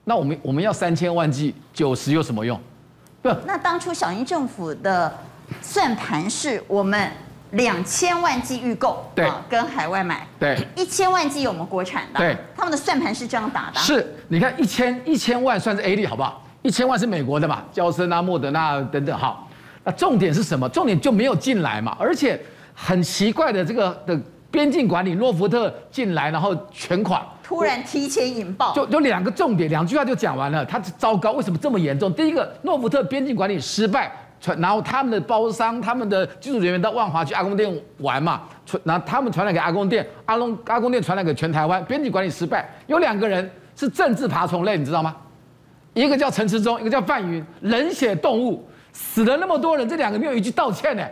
[0.03, 2.59] 那我们我们要三千万剂，九十有什么用？
[3.21, 5.15] 不，那当初小英政府的
[5.61, 7.11] 算盘是我们
[7.51, 13.79] 两千万剂预购，对，跟海外买，对，一千万剂有我们国产的，对，他们的算盘是这样打的。
[13.79, 16.43] 是，你看一千一千万算是 A 利好不好？
[16.61, 17.63] 一千万是美国的嘛？
[17.71, 19.45] 娇生啊、莫德纳等等，好。
[19.89, 20.69] 那重点是什么？
[20.69, 22.39] 重点就没有进来嘛，而且
[22.75, 24.15] 很奇怪的这个的
[24.51, 30.63] 边境管理，诺福特进来，然后全款，突然提前引爆，就有两个重点，两句话就讲完了。
[30.63, 32.13] 他糟糕，为什么这么严重？
[32.13, 42.69] 第一个，诺福特边境管理失败，传然后他们的包商、他们的技术人员到万华去阿公店玩嘛，传然后他们传染给阿公店，阿龙阿公店传染给全台湾，边境管理失败。
[42.85, 45.15] 有两个人是政治爬虫类，你知道吗？
[45.95, 48.63] 一个叫陈时中，一个叫范云，冷血动物，
[48.99, 51.03] 死了那么多人，这两个没有一句道歉呢，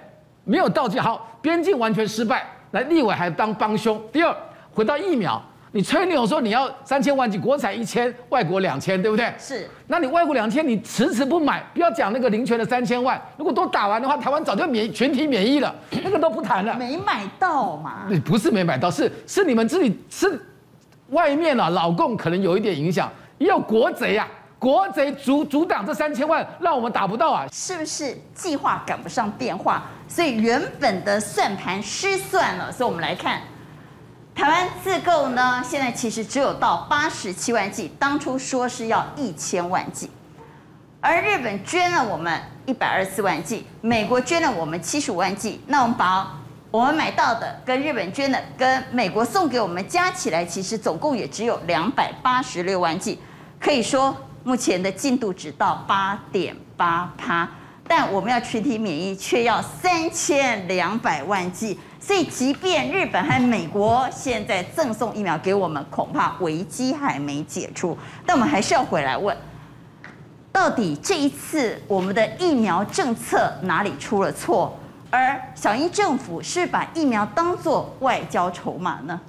[0.43, 1.01] 没有道歉。
[1.01, 3.99] 好，边境完全失败，来立委还当帮凶。
[4.11, 4.35] 第二，
[4.73, 5.41] 回到疫苗。
[5.73, 9.31] 你吹牛说你要三千万剂，国产一千，外国两千，对不对？
[9.37, 9.69] 是。
[9.87, 16.73] 那你外国两千，你迟迟不买，不要讲那个林权的三千万，如果都打完的话，台湾早就免全体免疫了， 那个都不谈了。
[16.75, 18.05] 没买到嘛？
[18.09, 20.41] 你不是没买到，是是你们自己是
[21.09, 24.27] 外面啊，老共可能有一点影响，也有国贼啊，
[24.59, 27.45] 国贼阻阻挡这三千万，让我们打不到啊。
[27.51, 32.71] 是不是计划赶不上变化，所以原本的算盘失算了？
[32.71, 33.41] 所以我们来看。
[34.33, 40.11] 台湾自购呢，现在其实只有到八十七万剂，当初说是要一千万剂，
[41.01, 46.39] 而日本捐了我们一百二十四万剂，美国捐了我们七十五万剂，那我们把
[46.69, 53.19] 我们买到的跟日本捐的跟美国送给我们加起来，其实总共也只有两百八十六万剂，
[53.59, 54.15] 可以说
[54.47, 57.45] 目前的进度只到八点八趴，
[57.85, 61.77] 但我们要群体免疫却要三千两百万剂。
[61.99, 67.97] 所以，即便日本和美国现在赠送疫苗给我们，恐怕危机还没解除。
[68.25, 69.35] 但我们还是要回来问，
[70.53, 74.79] 到底这一次我们的疫苗政策哪里出了错？
[75.09, 79.19] 而小英政府是把疫苗当作外交筹码呢？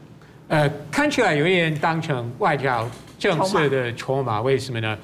[0.46, 4.96] 呃，看起来有点当成外交政策的筹码，为什么呢？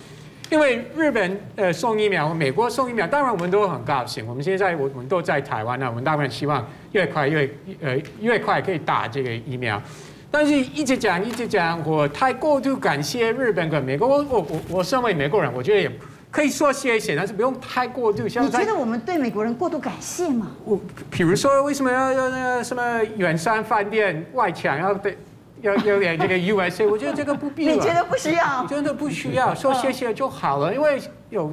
[0.50, 4.24] 因为日本呃送疫苗，美国送疫苗，当然我们都很高兴。
[4.26, 7.50] 我们现在我我们都在台湾呢，我们当然希望越快越
[7.80, 9.82] 呃越快可以打这个疫苗。
[10.30, 14.06] 但是一直讲一直讲，我太过度感谢日本跟美国。
[14.06, 15.90] 我我我我身为美国人，我觉得也
[16.30, 18.28] 可以说谢谢，但是不用太过度。
[18.28, 20.50] 像你觉得我们对美国人过度感谢吗？
[20.64, 20.78] 我
[21.10, 25.16] 比如说为什么要要那个什么远山饭店外墙要对？
[25.64, 27.74] 要要演这个 USA，我觉得这个不必要。
[27.74, 28.66] 你觉得不需要？
[28.66, 31.00] 真的不需要，说谢谢就好了，因为
[31.30, 31.52] 有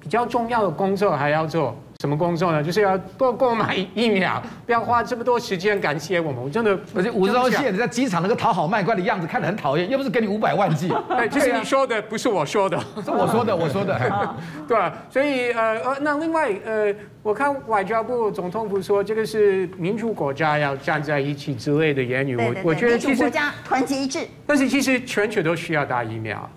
[0.00, 1.76] 比较重要的工作还要做。
[2.00, 2.62] 什么工作呢？
[2.64, 6.42] 就是要多购买疫苗， 不要花这么多时间感谢我们。
[6.42, 9.90] 我真的，而且吴钊燮你在机场那个讨好卖乖的样子，看得很讨厌。
[9.90, 14.00] 又不是给你五百万剂， 对，这是你说的，不是我说的，是我说的，我说的。
[14.66, 24.20] 对啊，所以呃呃，那另外呃，我看外交部总统府说这个是民主国家要站在一起之类的言语，我我觉得其实国家团结一致。
[24.46, 26.48] 但是其实全球都需要打疫苗。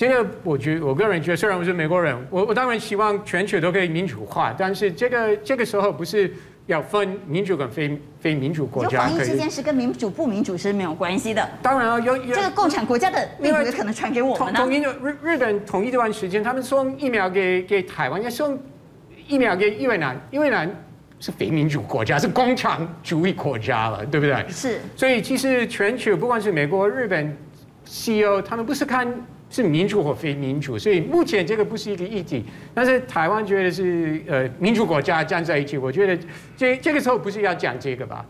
[0.00, 6.32] 这个我觉，我个人觉得，虽然我是美国人，我我当然希望全球都可以民主化，但是这个这个时候不是
[6.64, 9.00] 要分民主跟非非民主国家。
[9.00, 11.46] 防疫这件事跟民主不民主是没有关系的。
[11.60, 14.58] 当然了，有有这个共产国家的病毒可能传给我们呢。
[14.58, 18.58] 统一日日本统一这段时间，他们送疫苗给给台湾，要送
[19.28, 20.74] 疫苗给越南，越南
[21.18, 24.46] 是非民主国家，是共产主义国家了，对不对？
[24.48, 24.80] 是。
[24.96, 27.36] 所以其实全球不管是美国、日本、
[27.84, 29.06] 西欧，他们不是看。
[29.50, 32.44] 是民主或非民主，所以目前这个不是一个议题。
[32.72, 36.16] 但是台湾觉得是呃民主国家站在一起，我觉得
[36.56, 38.24] 这这个时候不是要讲这个吧？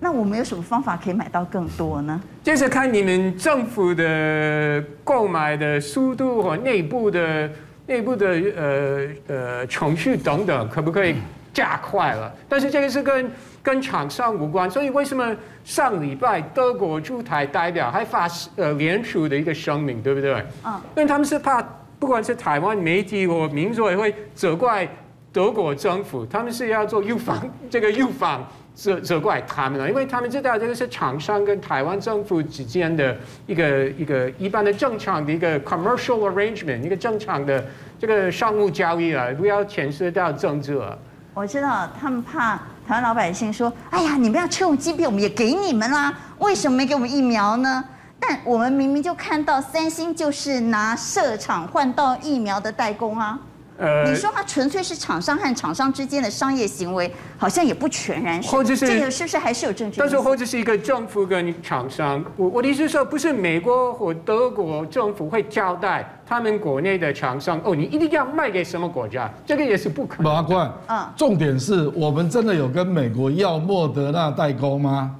[0.00, 2.18] 那我们有什么方法可以买到更多呢？
[2.42, 7.50] 就是看你们政府的购买的速度和内部的
[7.86, 11.16] 内部的呃呃程序等等，可不可以
[11.52, 12.34] 加快了？
[12.48, 13.30] 但是这个是跟。
[13.64, 20.34] 跟厂商无关，所以为什么上礼拜德国驻台代表还发呃联署的一个声明，对不对？
[20.66, 21.62] 嗯，因为他们是怕，
[21.98, 24.86] 不管是台湾媒体或民众也会责怪
[25.32, 37.64] 德国政府，他们是要做预防，这个预防责责怪他们了，因为他们知道这个是厂商跟台湾政府之间的一个一个一般的正常的一个 commercial arrangement，一个正常的
[37.98, 40.98] 这个商务交易啊，不要牵涉到政治了。
[41.32, 42.60] 我知道他们怕。
[42.86, 47.82] 台湾老百姓说：“哎呀，你们要吃用金币，我们也给你们啦，为什么没给我们疫苗呢？”
[48.20, 53.38] 但我们明明就看到三星就是拿设厂换到疫苗的代工啊。
[53.76, 58.48] 呃，你说它纯粹是厂商和厂商之间的商业行为，好像也不全然是。
[58.48, 59.98] 或者是这个是不是还是有证据？
[59.98, 70.32] 但是或者是一个政府跟厂商，我我的意思是说，不是美国或德国政府会交代他们国内的厂商哦，你一定要卖给什么国家，这个也是不可能。
[70.32, 75.16] 马冠，嗯，重点是我们真的有跟美国要莫德纳代工吗？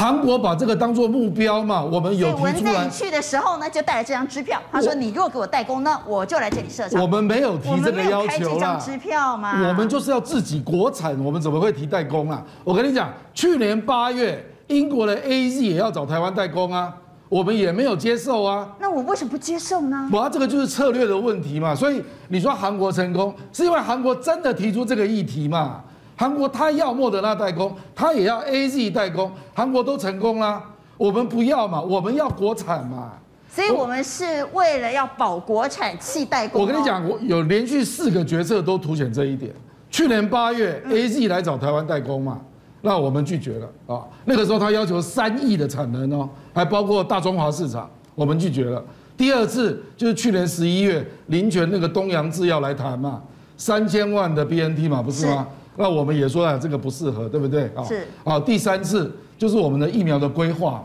[0.00, 2.34] 韩国把这个当做目标嘛，我们有。
[2.36, 8.80] 文在寅去的时候呢，就带了这张支票，他说：“你如果给我代工呢，我就来这里设厂。”我们没有提这个要求啦。
[8.82, 9.68] 支票嘛？
[9.68, 12.42] 我们就是要自己国产，我们怎么会提代工啊？
[12.64, 16.94] 我跟你讲，去年八月，英国的 AZ 也要找台湾代工啊，
[17.28, 18.66] 我们也没有接受啊。
[18.78, 20.08] 那我为什么不接受呢？
[20.10, 21.74] 我这个就是策略的问题嘛。
[21.74, 25.82] 所以你说韩国成功，是因为韩国真的提出这个议题嘛？
[26.20, 30.62] 韩国他要莫德纳代工，他也要 AZ 代工，韩国都成功啦，
[30.98, 33.12] 我们不要嘛，我们要国产嘛。
[33.48, 36.60] 所以我们是为了要保国产弃代工。
[36.60, 39.50] 我跟你讲，我有连续四个决策都凸显这一点。
[39.90, 42.38] 去年八月，AZ 来找台湾代工嘛，
[42.82, 44.04] 那我们拒绝了啊。
[44.26, 48.84] 那个时候他要求三亿的产能哦，还包括大中华市场，我们拒绝了。
[49.16, 53.22] 第二次就是去年十一月，林全那个东洋制药来谈嘛，
[53.56, 55.48] 三千万的 BNT 嘛，不是吗？
[55.76, 57.82] 那我们也说啊，这个不适合，对不对啊？
[57.84, 58.06] 是。
[58.24, 60.84] 好，第三次就是我们的疫苗的规划，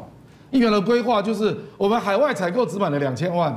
[0.51, 3.55] 疫苗的规划就是我们海外采购只买了两千万，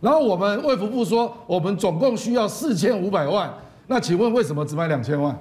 [0.00, 3.52] 然后我们卫福部说我们总共需要四千五百万，
[3.86, 5.36] 那请问为什么只买两千万？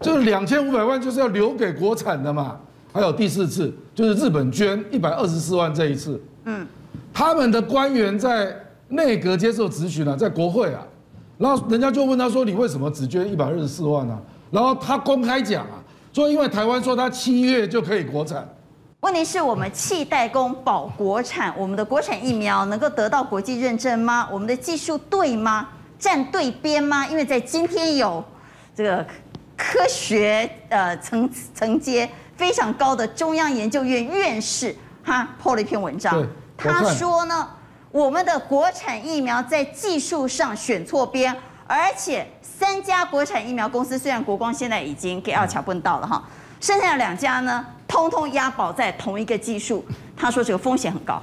[0.00, 2.58] 就是两千五百万就是要留给国产的嘛。
[2.92, 6.66] 还有第四次就是日本捐一百二十四万这一次，嗯，
[7.10, 8.54] 他们的官员在
[8.88, 10.86] 内阁接受质询了，在国会啊，
[11.38, 14.18] 然后人家就问他说，你为什么只捐一百二十四万呢？
[14.52, 18.46] 然后他公开讲啊，说因为台湾说他七月就可以国产，
[19.00, 24.28] 问题是我们弃代工保国产，我们的国产疫苗能够得到国际认证吗？
[24.30, 25.70] 我们的技术对吗？
[25.98, 27.06] 站对边吗？
[27.06, 28.22] 因为在今天有
[28.74, 29.06] 这个
[29.56, 36.26] 科学呃层层阶非常高的中央研究院院士，他 po 了一篇文章，
[36.58, 37.48] 他说呢，
[37.90, 41.34] 我们的国产疫苗在技术上选错边，
[41.72, 42.26] 而且。
[42.42, 46.22] 三家国产疫苗公司，虽然国光现在已经给二桥问到了哈，
[46.60, 49.84] 剩下的两家呢，通通押宝在同一个技术。
[50.16, 51.20] 他说这个风险很高，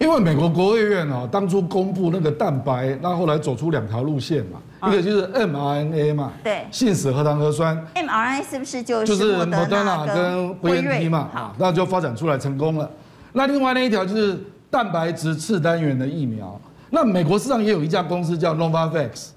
[0.00, 12.90] 因为美国国务院啊，当初公布那个蛋白，那后来走出两条路线嘛，一个就是 mRNA 嘛，对，信使核糖核酸，mRNA 是不是就就是莫德纳跟辉瑞嘛，好，那就发展出来成功了。
[13.32, 14.36] 那另外那一条就是
[14.68, 19.28] 蛋白质次单元的疫苗，那美国市场也有一家公司叫 Novavax。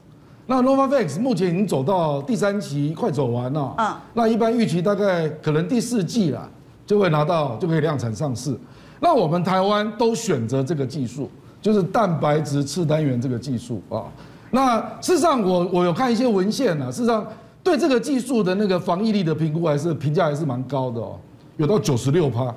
[0.52, 3.74] 那 Novavax 目前已经走到第三期，快走完了。
[3.78, 6.46] 嗯，那一般预期大概可能第四季了，
[6.86, 8.54] 就会拿到，就可以量产上市。
[9.00, 11.30] 那我们台湾都选择这个技术，
[11.62, 14.04] 就是蛋白质次单元这个技术啊。
[14.50, 17.26] 那事实上我，我我有看一些文献啊，事实上
[17.64, 21.18] 对这个技术的那个防疫力的评估还是评价还是蛮高的哦，
[21.56, 22.54] 有到九十六趴。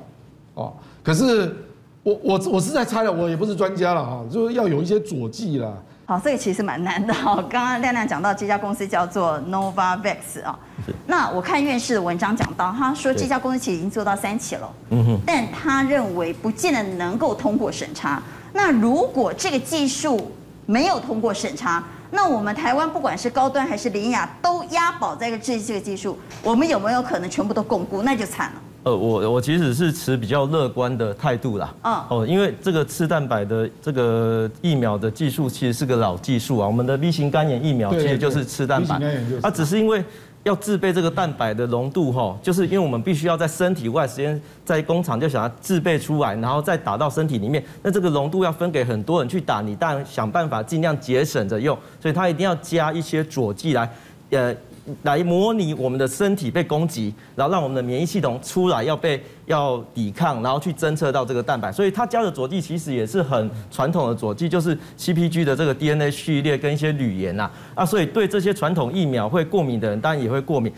[0.55, 1.55] 哦，可是
[2.03, 5.73] 我我我是在猜了，我也不是专家了啊，就是要有一些佐剂啦。
[6.07, 7.35] 好，这个其实蛮难的 哈。
[7.49, 10.59] 刚刚亮亮讲到这家公司叫做 Novavax 啊，
[11.07, 18.23] 那我看院士的文章讲到，他说这家公司其实已经做到三期了，嗯哼，但他认为不见得能够通过审查。
[18.53, 20.31] 那如果这个技术
[20.67, 28.03] 没有通过审查，那我们台湾不管是高端还是林雅都押宝在这这个技术，我们有没有可能全部都巩固？
[28.03, 28.61] 那就惨了。
[28.85, 31.75] 呃，我我其实是持比较乐观的态度啦。
[31.83, 36.67] 哦哦，因为这个次蛋白的这个疫苗的技术其实是个老技术啊。
[36.67, 39.01] 我们的 V 型肝炎疫苗其实就是次蛋白，
[39.43, 40.05] 它只是因为
[40.43, 47.65] 要制备这个蛋白的浓度哈，就是因为我们必须要在身体外，时间在工厂就想要制备出来，然后再打到身体里面。
[47.83, 53.91] 那这个浓度要分给很多人去打，你当然想办法尽量节省着用，所以它一定要加一些佐剂来，
[54.29, 54.55] 呃。
[55.03, 61.73] 来模拟我们的身体被攻击，然后让我们的免疫系统出来要被要抵抗，然后去侦测到这个蛋白。
[61.73, 70.71] 所以它加的佐剂其实也是很传统的佐剂，就是 CpG 的这个 DNA 序列跟一些铝盐呐啊，所以对这些传统疫苗会过敏的人当然也会过敏。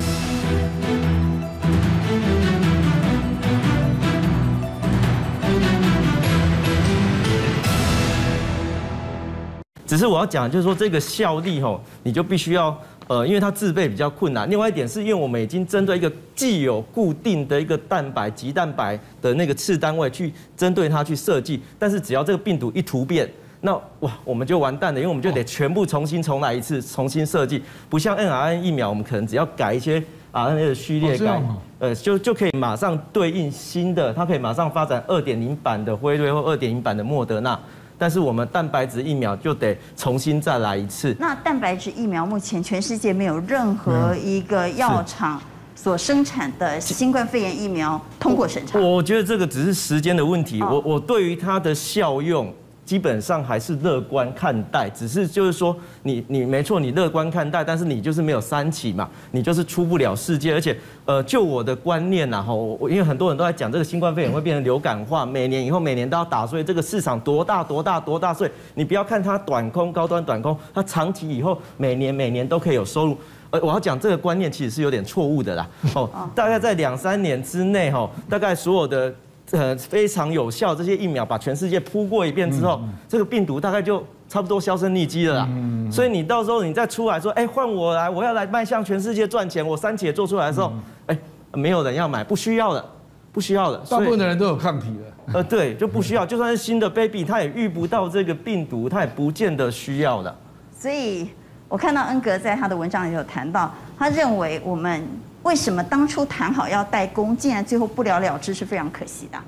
[9.84, 12.76] 只是我要讲，就是说这个效力吼，你就必须要。
[13.08, 14.50] 呃，因为它制备比较困难。
[14.50, 27.62] 另外一点是因为我们已经针对一个既有固定的一个蛋白及蛋白的那个次单位去针对它去设计，但是只要这个病毒一突变，那哇，我们就完蛋了，因为我们就得全部重新重来一次，重新设计。
[27.88, 30.02] 不像 mRNA 疫苗，我们可能只要改一些
[30.32, 31.42] RNA 的序列改，
[31.78, 37.58] 呃，就就可以马上对应新的，它可以马上发展二点零版的辉瑞或二点零版的莫德纳。
[37.98, 41.16] 但是我们蛋白质疫苗就得重新再来一次。
[41.18, 45.40] 那蛋白质疫苗目前全世界没有任何一个药厂
[45.74, 48.78] 所生产的新冠肺炎疫苗通过审查。
[48.78, 50.62] 我觉得这个只是时间的问题。
[50.62, 52.52] 我我对于它的效用
[52.86, 60.74] 基本上还是乐观看待，只是就是说你你没错，你乐观看待，但是你就是没有三起嘛，你就是出不了世界，而且
[61.04, 73.18] 呃，就我的观念呐，哈，我因为很多人都在讲这个新冠肺炎会变成流感化，每年以后每年都要打，所以这个市场多大多大多大，所以你不要看它短空高端短空，它长期以后每年每年都可以有收入。
[73.50, 79.12] 呃，我要讲这个观念其实是有点错误的啦，哦，大概在两三年之内哈，大概所有的。
[79.52, 85.48] 呃，非常有效，这些疫苗把全世界铺过一遍之后，这个病毒大概就差不多销声匿迹了啦。
[85.88, 90.72] 所以你到时候你再出来说，哎，换我来，我要来迈向全世界赚钱，我三姐做出来的时候，
[91.06, 91.16] 哎，
[91.52, 92.84] 没有人要买，不需要的，
[93.30, 93.78] 不需要的。
[93.88, 95.32] 大部分的人都有抗体的。
[95.38, 100.36] 呃，对，就不需要，就算是新的 baby，他也遇不到这个病毒，他也不见得需要的。
[100.76, 101.28] 所以
[101.68, 105.06] 我看到恩格在他的文章里有谈到，他认为我们。
[105.46, 109.38] 为什么当初谈好要代工，竟然最后不了了之，是非常可惜的。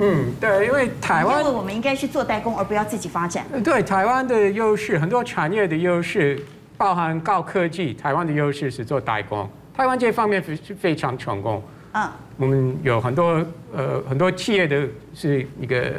[0.00, 3.42] 嗯，对，因为台湾，因为我们应该去做代工，而不要自己发展。
[3.64, 6.38] 对，台湾的优势，很多产业的优势，
[6.76, 9.48] 包含高科技，台湾的优势是做代工。
[9.74, 11.62] 台湾这方面是非常成功。
[11.94, 13.42] 嗯，我们有很多
[13.74, 15.90] 呃很多企业的是一个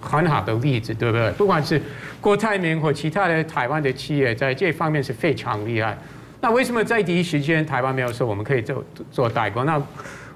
[0.00, 1.30] 很好的例子，对不对？
[1.32, 1.78] 不管是
[2.18, 5.98] 郭台铭或其他的台湾的企业，在这方面是非常厉害。
[6.46, 9.66] 那为什么在第一时间台湾没有说我们可以做做代工？
[9.66, 9.82] 那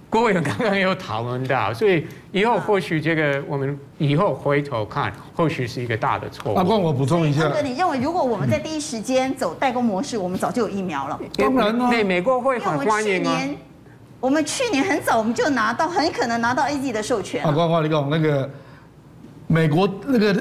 [0.09, 6.57] 郭委员刚刚也有讨论到，所以以后或许这个我们以后回头看，或许是一个大的错误。
[6.57, 7.49] 阿光，我补充一下。
[7.49, 11.17] 哥，你认为如果我们在第一时间走代工模式，我们早就有疫苗了？
[11.37, 13.41] 当然了，美美国会很欢迎啊。
[14.19, 17.45] 我们去年很早我们就拿到，很可能拿到 AZ 的授权。
[17.45, 18.51] 阿光，我跟你讲，那个
[19.47, 20.35] 美国那个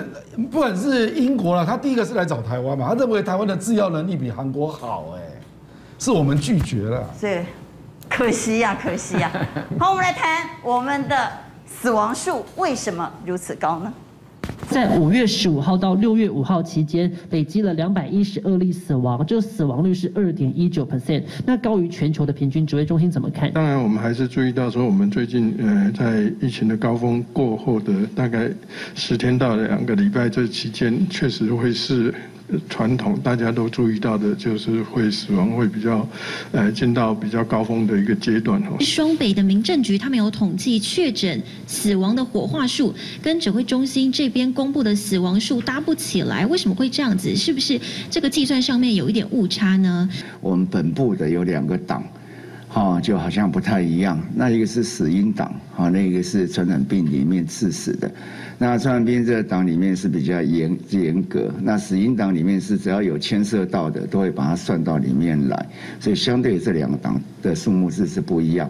[0.50, 5.29] 不管是英国了，他第一个是来找台湾嘛，他认为台湾的制药能力比韩国好，哎。
[6.00, 7.46] 是我们拒绝了，对，
[8.08, 9.30] 可惜呀，可惜呀。
[9.78, 11.30] 好，我们来谈我们的
[11.66, 13.94] 死亡数为什么如此高呢？
[14.70, 22.66] 在五月十五号到六月五号期间，累积了两百一十二例死亡，这个死亡率是二点一九 percent，那高于全球的平均。
[22.66, 23.52] 指挥中心怎么看？
[23.52, 28.50] 当然，我们还是注意到说，我们最近呃，在疫情的高峰过后的大概
[28.96, 32.14] 十天到两个礼拜这期间，确实会是。
[32.70, 36.08] 传统大家都注意到的，就是会死亡会比较，
[36.52, 38.78] 呃，进到比较高峰的一个阶段哦。
[38.80, 47.36] 双北的民政局他们有统计确诊死亡的火化数，跟指挥中心这边公布的死亡数搭不起来，为什么会这样子？
[47.36, 47.80] 是不是
[48.10, 50.10] 这个计算上面有一点误差呢？
[50.42, 52.04] 我们本部的有两个档。
[52.72, 54.22] 哈，就好像不太一样。
[54.36, 58.12] 那一个是死因档，哈，那一个是传染病里面致死的。
[58.62, 61.50] 那传染病这个档里面是比较严严格。
[61.62, 65.66] 那死因档里面是只要有牵涉到的，都会把它算到里面来。
[65.98, 68.70] 所以相对这两个档的数目是是不一样。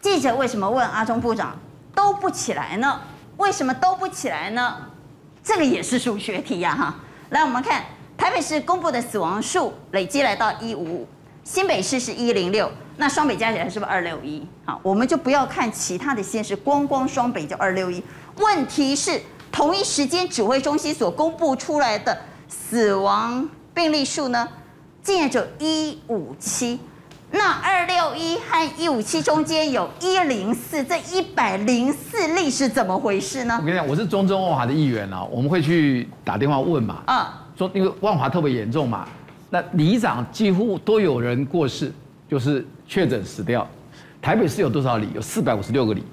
[0.00, 1.58] 记者为什么问阿中部长
[1.92, 3.00] 都不起来呢？
[3.36, 4.76] 为什么都不起来呢？
[5.42, 6.94] 这个也是数学题呀，哈。
[7.30, 7.82] 来，我们看
[8.16, 11.08] 台北市公布的死亡数累计来到一五五。
[11.42, 14.46] 新北市是一零六，那双北加起来是不是二六一？
[14.64, 18.00] 好，我们就不要看其他的县市，光光双北就二六一。
[18.36, 19.20] 问题是
[19.50, 22.16] 同一时间指挥中心所公布出来的
[22.48, 24.48] 死亡病例数呢，
[25.02, 26.78] 竟然只有一五七。
[27.34, 33.56] 那二六一和一五七中间有一零四，这一百零四例是怎么回事呢？
[33.58, 39.08] 我跟你讲，我是中中万华的议员啊，我们会去打电话问嘛，啊，说因为万华特别严重嘛。
[39.48, 41.90] 那里长几乎都有人过世，
[42.28, 43.66] 就是确诊死掉。
[44.20, 45.08] 台北市有多少里？
[45.14, 46.04] 有四百五十六个里，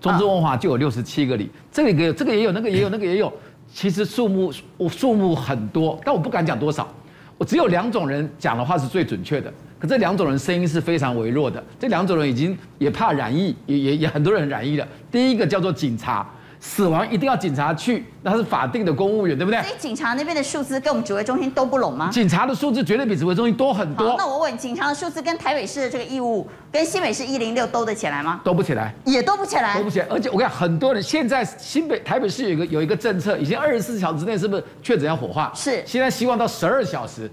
[0.00, 1.50] 中正万华就有六十七个里。
[1.70, 3.32] 这个这个也有，那个也有，那个也有。
[3.72, 6.88] 其实数目我数目很多，但我不敢讲多少。
[7.36, 11.62] 我只有两种人讲的话是最准确的，可这两种人声音是非常微弱的。
[11.78, 14.86] 这两种人已经也怕染疫，也也也很多人染疫了。
[15.10, 16.28] 第一个叫做警察。
[16.60, 19.60] 死亡一定要警察去，那是法定的公务员，对不对？
[19.62, 22.10] 所以警察那边的数字跟我们指挥中心都不拢吗？
[22.10, 24.16] 警察的数字绝对比指挥中心多很多。
[24.18, 28.40] 那我问，警察的数字跟台北市的这个义务跟新北市一零六兜得起来吗？
[28.42, 30.06] 兜不起来，也兜不起来，兜不起来。
[30.10, 35.52] 而且我跟你讲，很多人现在新北、台北市有一个有一个政策，已经二十四小时之内是不是确诊要火化？
[35.54, 35.80] 是。
[35.86, 37.30] 现在希望到十二小时，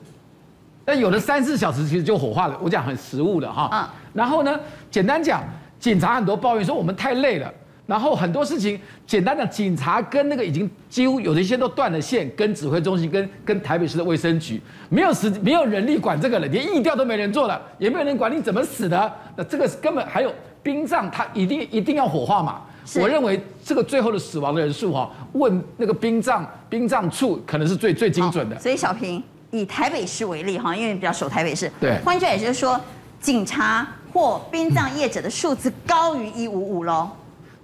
[0.85, 2.55] 但有的三四小时其实就火化了。
[2.61, 3.69] 我讲很实务的哈。
[3.73, 3.89] 嗯。
[4.13, 4.59] 然后呢，
[4.91, 5.43] 简单讲，
[5.79, 7.51] 警察很多抱怨说我们太累了。
[7.87, 14.59] 然后很多事情，简单的警察跟那个已经几乎有的一些都断了线，跟指挥中心、跟跟台北市的卫生局
[14.89, 19.13] 没有时没有人力管这个了，连疫调都没人做了，也没有人管你怎么死的。
[19.35, 20.33] 那这个根本还有
[20.63, 22.61] 殡葬，他一定一定要火化嘛？
[22.99, 28.59] 我认为这个最后的死亡的人数哈，问那个殡葬殡葬处可能是最最精准的。
[28.59, 29.21] 所以小平
[29.51, 32.79] 以台北市为例哈，因为比较熟台北市，对，换句话也就是说，
[33.19, 37.09] 警察或殡葬业者的数字高于一五五喽。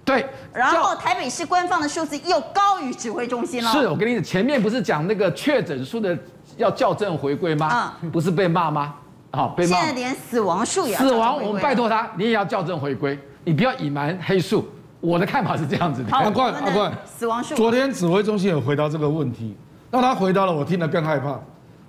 [0.04, 3.70] 对，然后台北市官方的数字又高于指挥中心了。
[3.70, 6.18] 是我跟你讲，前面不是讲那个确诊数的
[6.56, 7.94] 要校正回归吗？
[8.02, 8.94] 嗯，不是被骂吗？
[9.30, 9.76] 好，被骂。
[9.76, 14.68] 现在连死亡数也要死亡，我们拜托他，你也要校正回归，你不要隐瞒黑数。
[15.00, 16.16] 我的看法是这样子的。
[16.16, 17.54] 阿冠，阿冠，死亡数。
[17.54, 19.56] 昨天指挥中心有回答这个问题，
[19.90, 21.38] 那他回答了，我听得更害怕。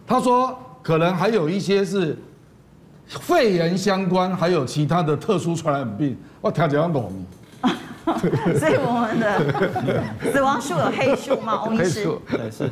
[0.05, 2.17] 他说可能还有一些是
[3.07, 6.15] 肺炎相关，还有其他的特殊传染病。
[6.41, 7.11] 我听这样懂。
[8.59, 11.63] 所以我们的死亡数有黑数吗？
[11.67, 12.07] 翁医师？
[12.29, 12.69] 对，是。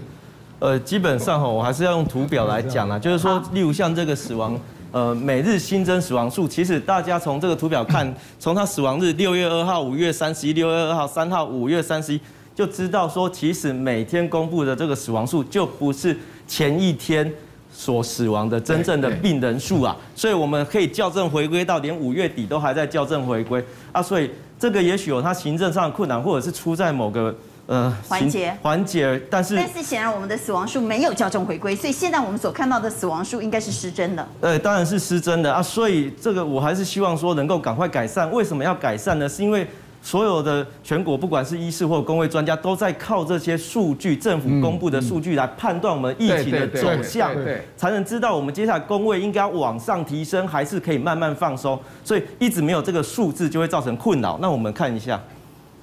[0.59, 4.55] 呃，基本上哈，我还是要用图表来讲啦，就是说，例如像这个死亡，
[4.91, 12.21] 呃，每日新增死亡数，其实大家从这个图表看， 从它死亡日六月二号、五月三十一、六月二号、三号、五月三十一，
[12.53, 16.15] 就知道说，其实每天公布的这个死亡数，就不是
[16.45, 17.33] 前一天
[17.81, 19.95] 所死亡的真正的病人数啊。
[20.15, 24.29] 所以我们可以校正回归到连五月底都还在校正回归啊，所以。
[24.61, 34.27] 这个也许有它行政上的困难，或者是出在某个呃环节环节，但是但是显然我们的死亡数没有校正回归，所以现在我们所看到的死亡数应该是失真的。
[34.39, 38.31] 呃，当然是失真的啊，所以这个我还是希望说能够赶快改善。
[38.31, 39.27] 为什么要改善呢？
[39.27, 39.67] 是因为。
[40.01, 47.31] 所有的全国，不管是医师或工位专家，都在靠这些数据，政府公布的数据来判断我们疫情的走向，
[47.77, 51.79] 才能知道我们接下来工位应该往上提升，还是可以慢慢放松。
[52.03, 54.39] 所以一直没有这个数字，就会造成困扰。
[54.41, 55.21] 那我们看一下，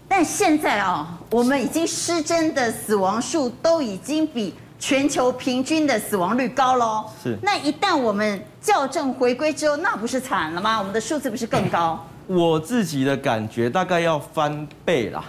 [0.08, 7.04] 但现在啊，我们已经失真的死亡数都已经比全球平均的死亡率高喽。
[7.22, 7.38] 是。
[7.42, 10.78] 那一旦我们校正回归之后，那不是惨了吗？
[10.78, 12.04] 我们的数字不是更高？
[12.28, 15.24] 我自己的感觉大概要翻倍啦，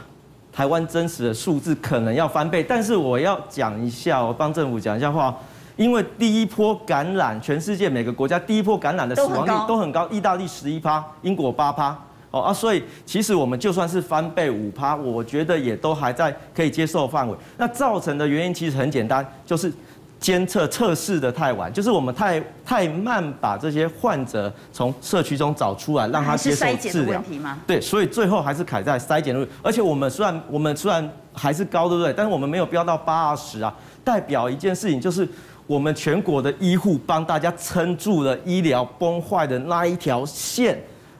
[0.52, 5.34] 台湾真实的数字可能要翻倍，但是我要讲一下，我帮政府讲一下话，
[5.78, 11.98] 因为第一波感染，全世界每个国家第一波感染的死亡率都很高，意大利十一趴，英国八趴，
[12.32, 17.36] 哦啊，所以其实我们就算是翻倍五趴，我觉得也都还在可以接受范围。
[17.58, 19.72] 那造成的原因其实很简单，就是。
[20.20, 27.24] 监测测试的太晚，就是我们太太慢把这些患者从社区中找出来，让他接受治疗。
[27.66, 29.48] 对，所以最后还是卡在筛检的。
[29.64, 32.12] 而且我们虽然我们虽然还是高，对不对？
[32.12, 35.26] 但是我们没有飙到八十啊，代表一件事情就是
[35.66, 40.78] 我们全国的医护帮大家撑住了医疗崩坏的那一条线。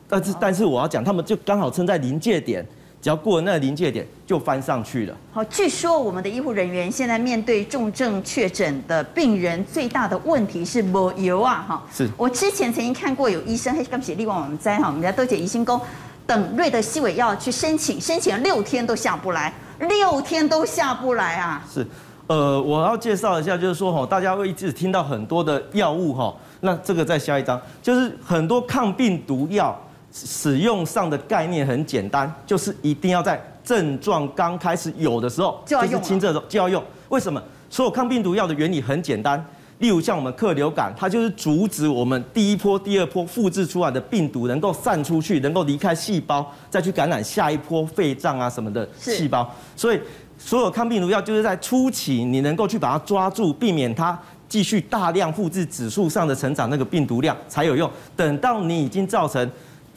[0.10, 2.66] 但是但是我要讲，他们就刚好撑在临界点。
[3.02, 5.16] 只要过了那个临界点，就翻上去了。
[5.32, 11.64] 好，据说我们的医护人员现在面对重症确诊的病人，最大的问题是没油啊！
[11.66, 15.80] 哈，是我之前曾经看过有医生，还是刚写力旺我们在哈，我们家豆姐宜兴宫
[16.28, 21.66] 等瑞德西韦药去申请，申请了六天都下不来，六天都下不来啊！
[21.74, 21.88] 是，
[22.28, 29.80] 呃，我要介绍一下，就是说哈，大家会一直听到很多的药物哈，那这个再下一张，就是很多抗病毒药。
[30.12, 36.84] 使用上的概念很简单，就是一定要在症状刚开始有的时候，就要用，就是轻症的时候就要用。
[37.10, 37.42] 为什么？
[37.70, 39.44] 所有抗病毒药的原理很简单，
[39.78, 49.48] 例如像我们克流感，它就是阻止我们第一波、第二波复制出来的病毒能够散出去，能够离开细胞，再去感染下一波肺脏啊什么的细胞。
[49.76, 50.02] 所以
[50.40, 57.88] 所有抗病毒药就是在初期，你能够去把它抓住，避免它继续大量复制指数上的成长，那个病毒量才有用。
[58.16, 59.48] 等到你已经造成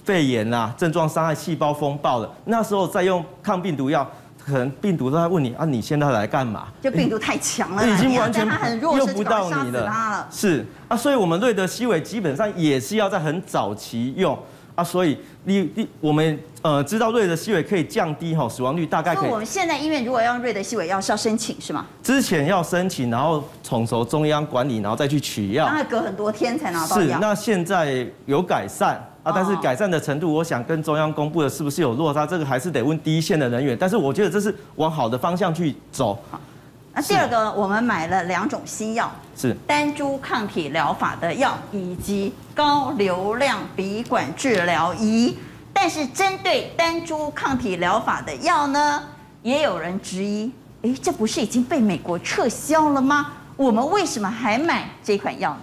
[0.05, 4.09] 肺炎呐、啊，症状伤害、细胞风暴了，那时候再用抗病毒药，
[4.45, 6.67] 可能病毒都在问你啊，你现在来干嘛？
[6.83, 8.45] 就病毒太强了，已经完全
[8.81, 10.27] 用不到你了。
[10.31, 14.37] 是啊，所以我们瑞德西韦基本上也是要在很早期用
[14.75, 19.27] 啊，所以你你我们呃知道瑞德西韦可以降低哈死亡率，大概可以。
[19.27, 21.87] 那我们现在医院如果要用瑞德西韦药是要申请是吗？
[22.03, 27.03] 之前要申请，然后统筹中央管理，然后再去取药，大概隔很多天才拿到药。
[27.03, 29.01] 是，那现在有改善。
[29.23, 32.27] 啊，但是改善的程度，我想跟中央公布的是不是有落差？
[32.27, 33.77] 这个还是得问第一线的人员。
[33.79, 36.19] 但是我觉得这是往好的方向去走。
[36.31, 36.41] 好，
[36.93, 45.37] 那第二个，我们买了两种新药，是单株抗体疗法的药，以及高流量鼻管治疗仪。
[45.73, 49.03] 但是针对单株抗体疗法的药呢，
[49.43, 50.51] 也有人质疑，
[50.83, 53.35] 诶，这不是已经被美国撤销了吗？
[53.57, 55.61] 我们为什么还买这款药呢？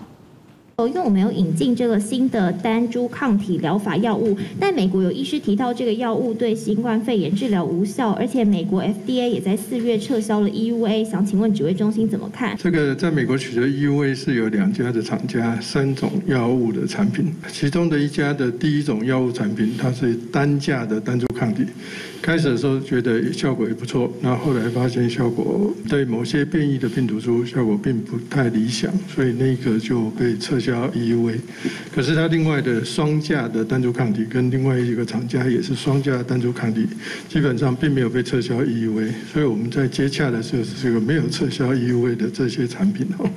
[0.88, 11.04] 因为我们有引进这个新的单株抗体疗法药物，但美国有医师提到这个药物对新冠肺炎治疗无效，而且美国 FDA 也在四月撤销了 EUA。
[11.04, 12.56] 想请问指挥中心怎么看？
[12.58, 21.66] 这个在美国取得 EUA 是有两家的厂家，三种药物的产品，其中的一家的第一种药物产品，它是单价的单株抗体。
[22.22, 30.69] 开始的时候觉得效果也不错，那后来发现效果对某些变异的病毒株效果并不太理想，所以那个就被撤销。
[30.70, 31.40] 销 EUA，
[31.94, 36.88] 可是它另外的双价的单株抗体跟另外一个厂家也是双价单株抗体，
[37.28, 43.30] 基本上并没有被撤销 EUV，所以我们在接洽的时候是这个没有撤销 EUV 的这些产品哦。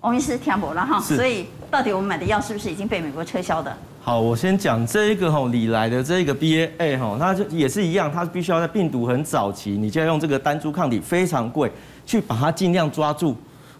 [0.00, 3.76] 王医师听不了哈，所以到底我们买的药是不是已经被美国撤销的？
[4.02, 11.70] 好，我先讲这一个吼，李来的这个 BA 哈，它就也是一样，它必须要在病毒很早期，你就要用这个单株抗体非常贵，
[12.04, 13.36] 去把它尽量抓住。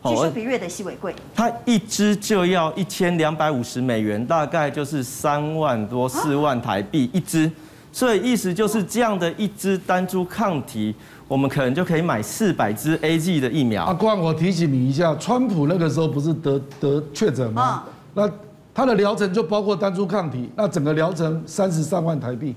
[0.09, 1.15] 据说比瑞德西韦贵。
[1.35, 7.51] 它一支就要一千两百五十美元，大概就是三万多四万台币一支，
[7.93, 10.95] 所以意思就是这样的一支单株抗体。
[11.29, 13.85] 我们可能就可以买四百支 A G 的疫苗。
[13.85, 17.83] 阿冠，我提醒你一下，川普那个时候不是得得确诊吗？
[18.15, 18.31] 那
[18.73, 22.55] 他的疗程就包括单株抗体，那整个疗程三十三万台币。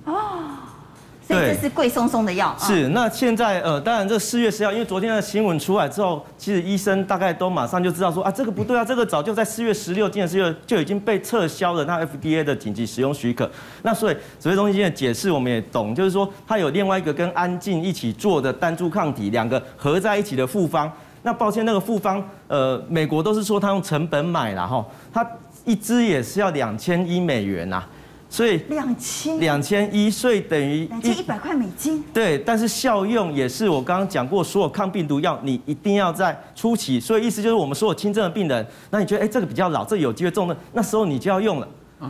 [1.30, 2.55] 对，这是贵松松的药。
[2.59, 13.49] 是，那现在呃，当然这四月十号，因为昨天的新闻出来之后，其实医生大概都马上就知道说啊，这个不对啊，这个早就在四月十六，今年四月就已经被撤销了，那 FDA 的紧急使用许可。
[13.84, 20.91] 那所以指挥中心的解释我们也懂，就是说它有另外一个跟安进一起做的单株抗体，两个合在一起的复方。
[21.21, 25.23] 那抱歉，那个复方，呃，美国都是说他用成本买了哈，它
[25.65, 27.84] 一支也是要两千一美元呐。
[28.30, 32.03] 所以两千两千一，所以等于两千一百块美金。
[32.13, 36.99] 对，但是效用也是我刚刚讲过，所有抗病毒药你一定要在初期。
[36.99, 41.67] 所以意思就是，我们所有轻症的病人，那你觉得哎这个比较老，这个有机会重症，那时候你就要用了。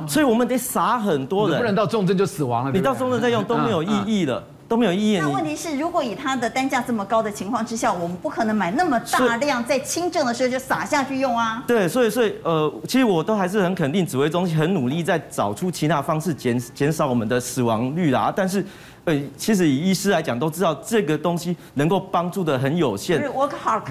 [0.07, 2.71] 所以我们得撒很多人，不能到重症就死亡了。
[2.71, 4.43] 你到重症再用都没有意义了。
[4.69, 5.17] 都没有意义。
[5.17, 11.63] 那问题是，如果以它的单价这么高的情况之下，我们不可能买那么大量，在轻症的时候就撒下去用啊。
[11.67, 18.31] 对，所以所以呃，其实我都还是很肯定，指挥中心很努力在找出其他方式减减少我们的死亡率啦。
[18.33, 18.63] 但是，
[19.05, 23.19] 呃，其实以医师来讲，都知道这个东西能够帮助的很有限。
[23.19, 23.81] 就是 work hard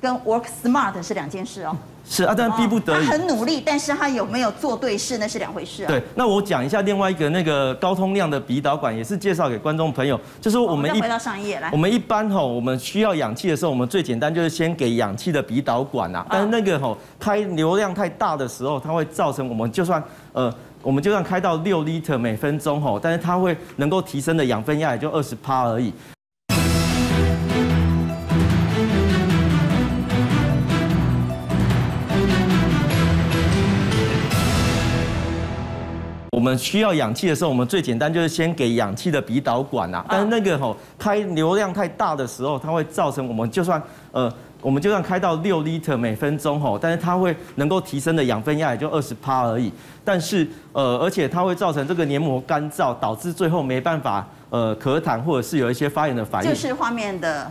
[0.00, 1.76] 跟 work smart 是两件事哦。
[2.10, 3.04] 是啊，但逼不得已。
[3.04, 5.88] 他很努力，但是他有没有做对事，那是两回事啊。
[5.88, 16.24] 对，那我讲一下另外一个那个高通量的鼻导管，也是介绍给观众朋友，就是我们一回到上一页来，我们一般吼，我们需要氧气的时候，我们最简单就是先给氧气的鼻导管啊。
[16.30, 25.92] 但是那个吼开流量太大的时候，它会造成我们就算呃，我们就算开到六 liter 每分钟吼，但是它会能够提升的氧分压也就二十趴而已。
[36.48, 40.04] 们需要氧气的时候，我们最简单就是先给氧气的鼻导管啊。
[40.08, 43.80] 但是那个吼开流量太大的时候，它会造成我们就算
[44.12, 44.32] 呃，
[44.62, 49.70] 我们就算开到六 liter 每分钟吼，但是它会能够提升的氧分压也就二十帕而已。
[50.04, 56.50] 但是呃，而且它会造成这个黏膜干燥，导致最后没办法呃咳痰或者是有一些发炎的反应。
[56.50, 57.50] 就是画面的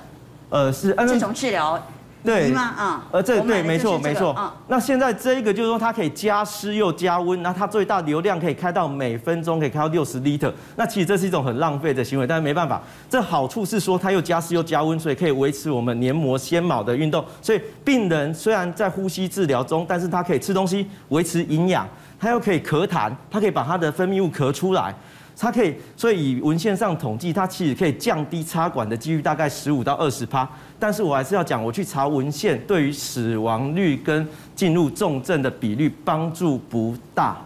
[0.49, 1.79] 呃是这种治疗。
[2.23, 2.61] 对吗？
[2.61, 4.35] 啊，呃，这对，没错，没错。
[4.37, 10.51] 嗯，那现在这一个就是说，它可以加湿又加温，那它最大流量可以开到每分钟可以开到六十 liter。
[10.75, 12.81] 那其实这是一种很浪费的行为，但是没办法。
[13.09, 17.23] 这好处是说，它又加湿又加温，所以可以维持我们黏膜纤毛的运动。
[17.41, 21.87] 所以病人虽然在呼吸治疗中，但是他可以吃东西维持营养，
[22.19, 24.93] 他又可以咳痰，他可以把他的分泌物咳出来。
[25.39, 30.47] 它可以，所以以文献上统计，它其实可以降低插管的几率大概十五到二十趴。
[30.79, 37.37] 但是我还是要讲，我去查文献，对于死亡率跟进入重症的比率帮助不大，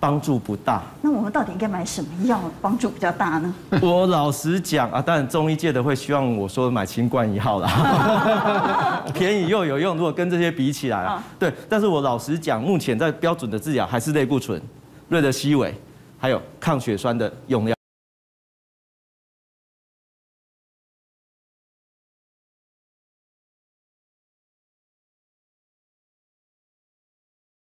[0.00, 0.82] 帮助不大。
[1.02, 3.54] 那我们到底应该买什么药帮助比较大呢？
[3.80, 9.96] 我老实讲啊，当然中医界的会希望我说买清冠一号啦， 便宜又有用。
[9.96, 11.52] 如果跟这些比起来啊，对。
[11.68, 14.60] 但是我老实讲，目前在标准的治疗还是类固醇、
[15.08, 15.72] 瑞德西韦。
[16.18, 17.75] 还有抗血栓的用药。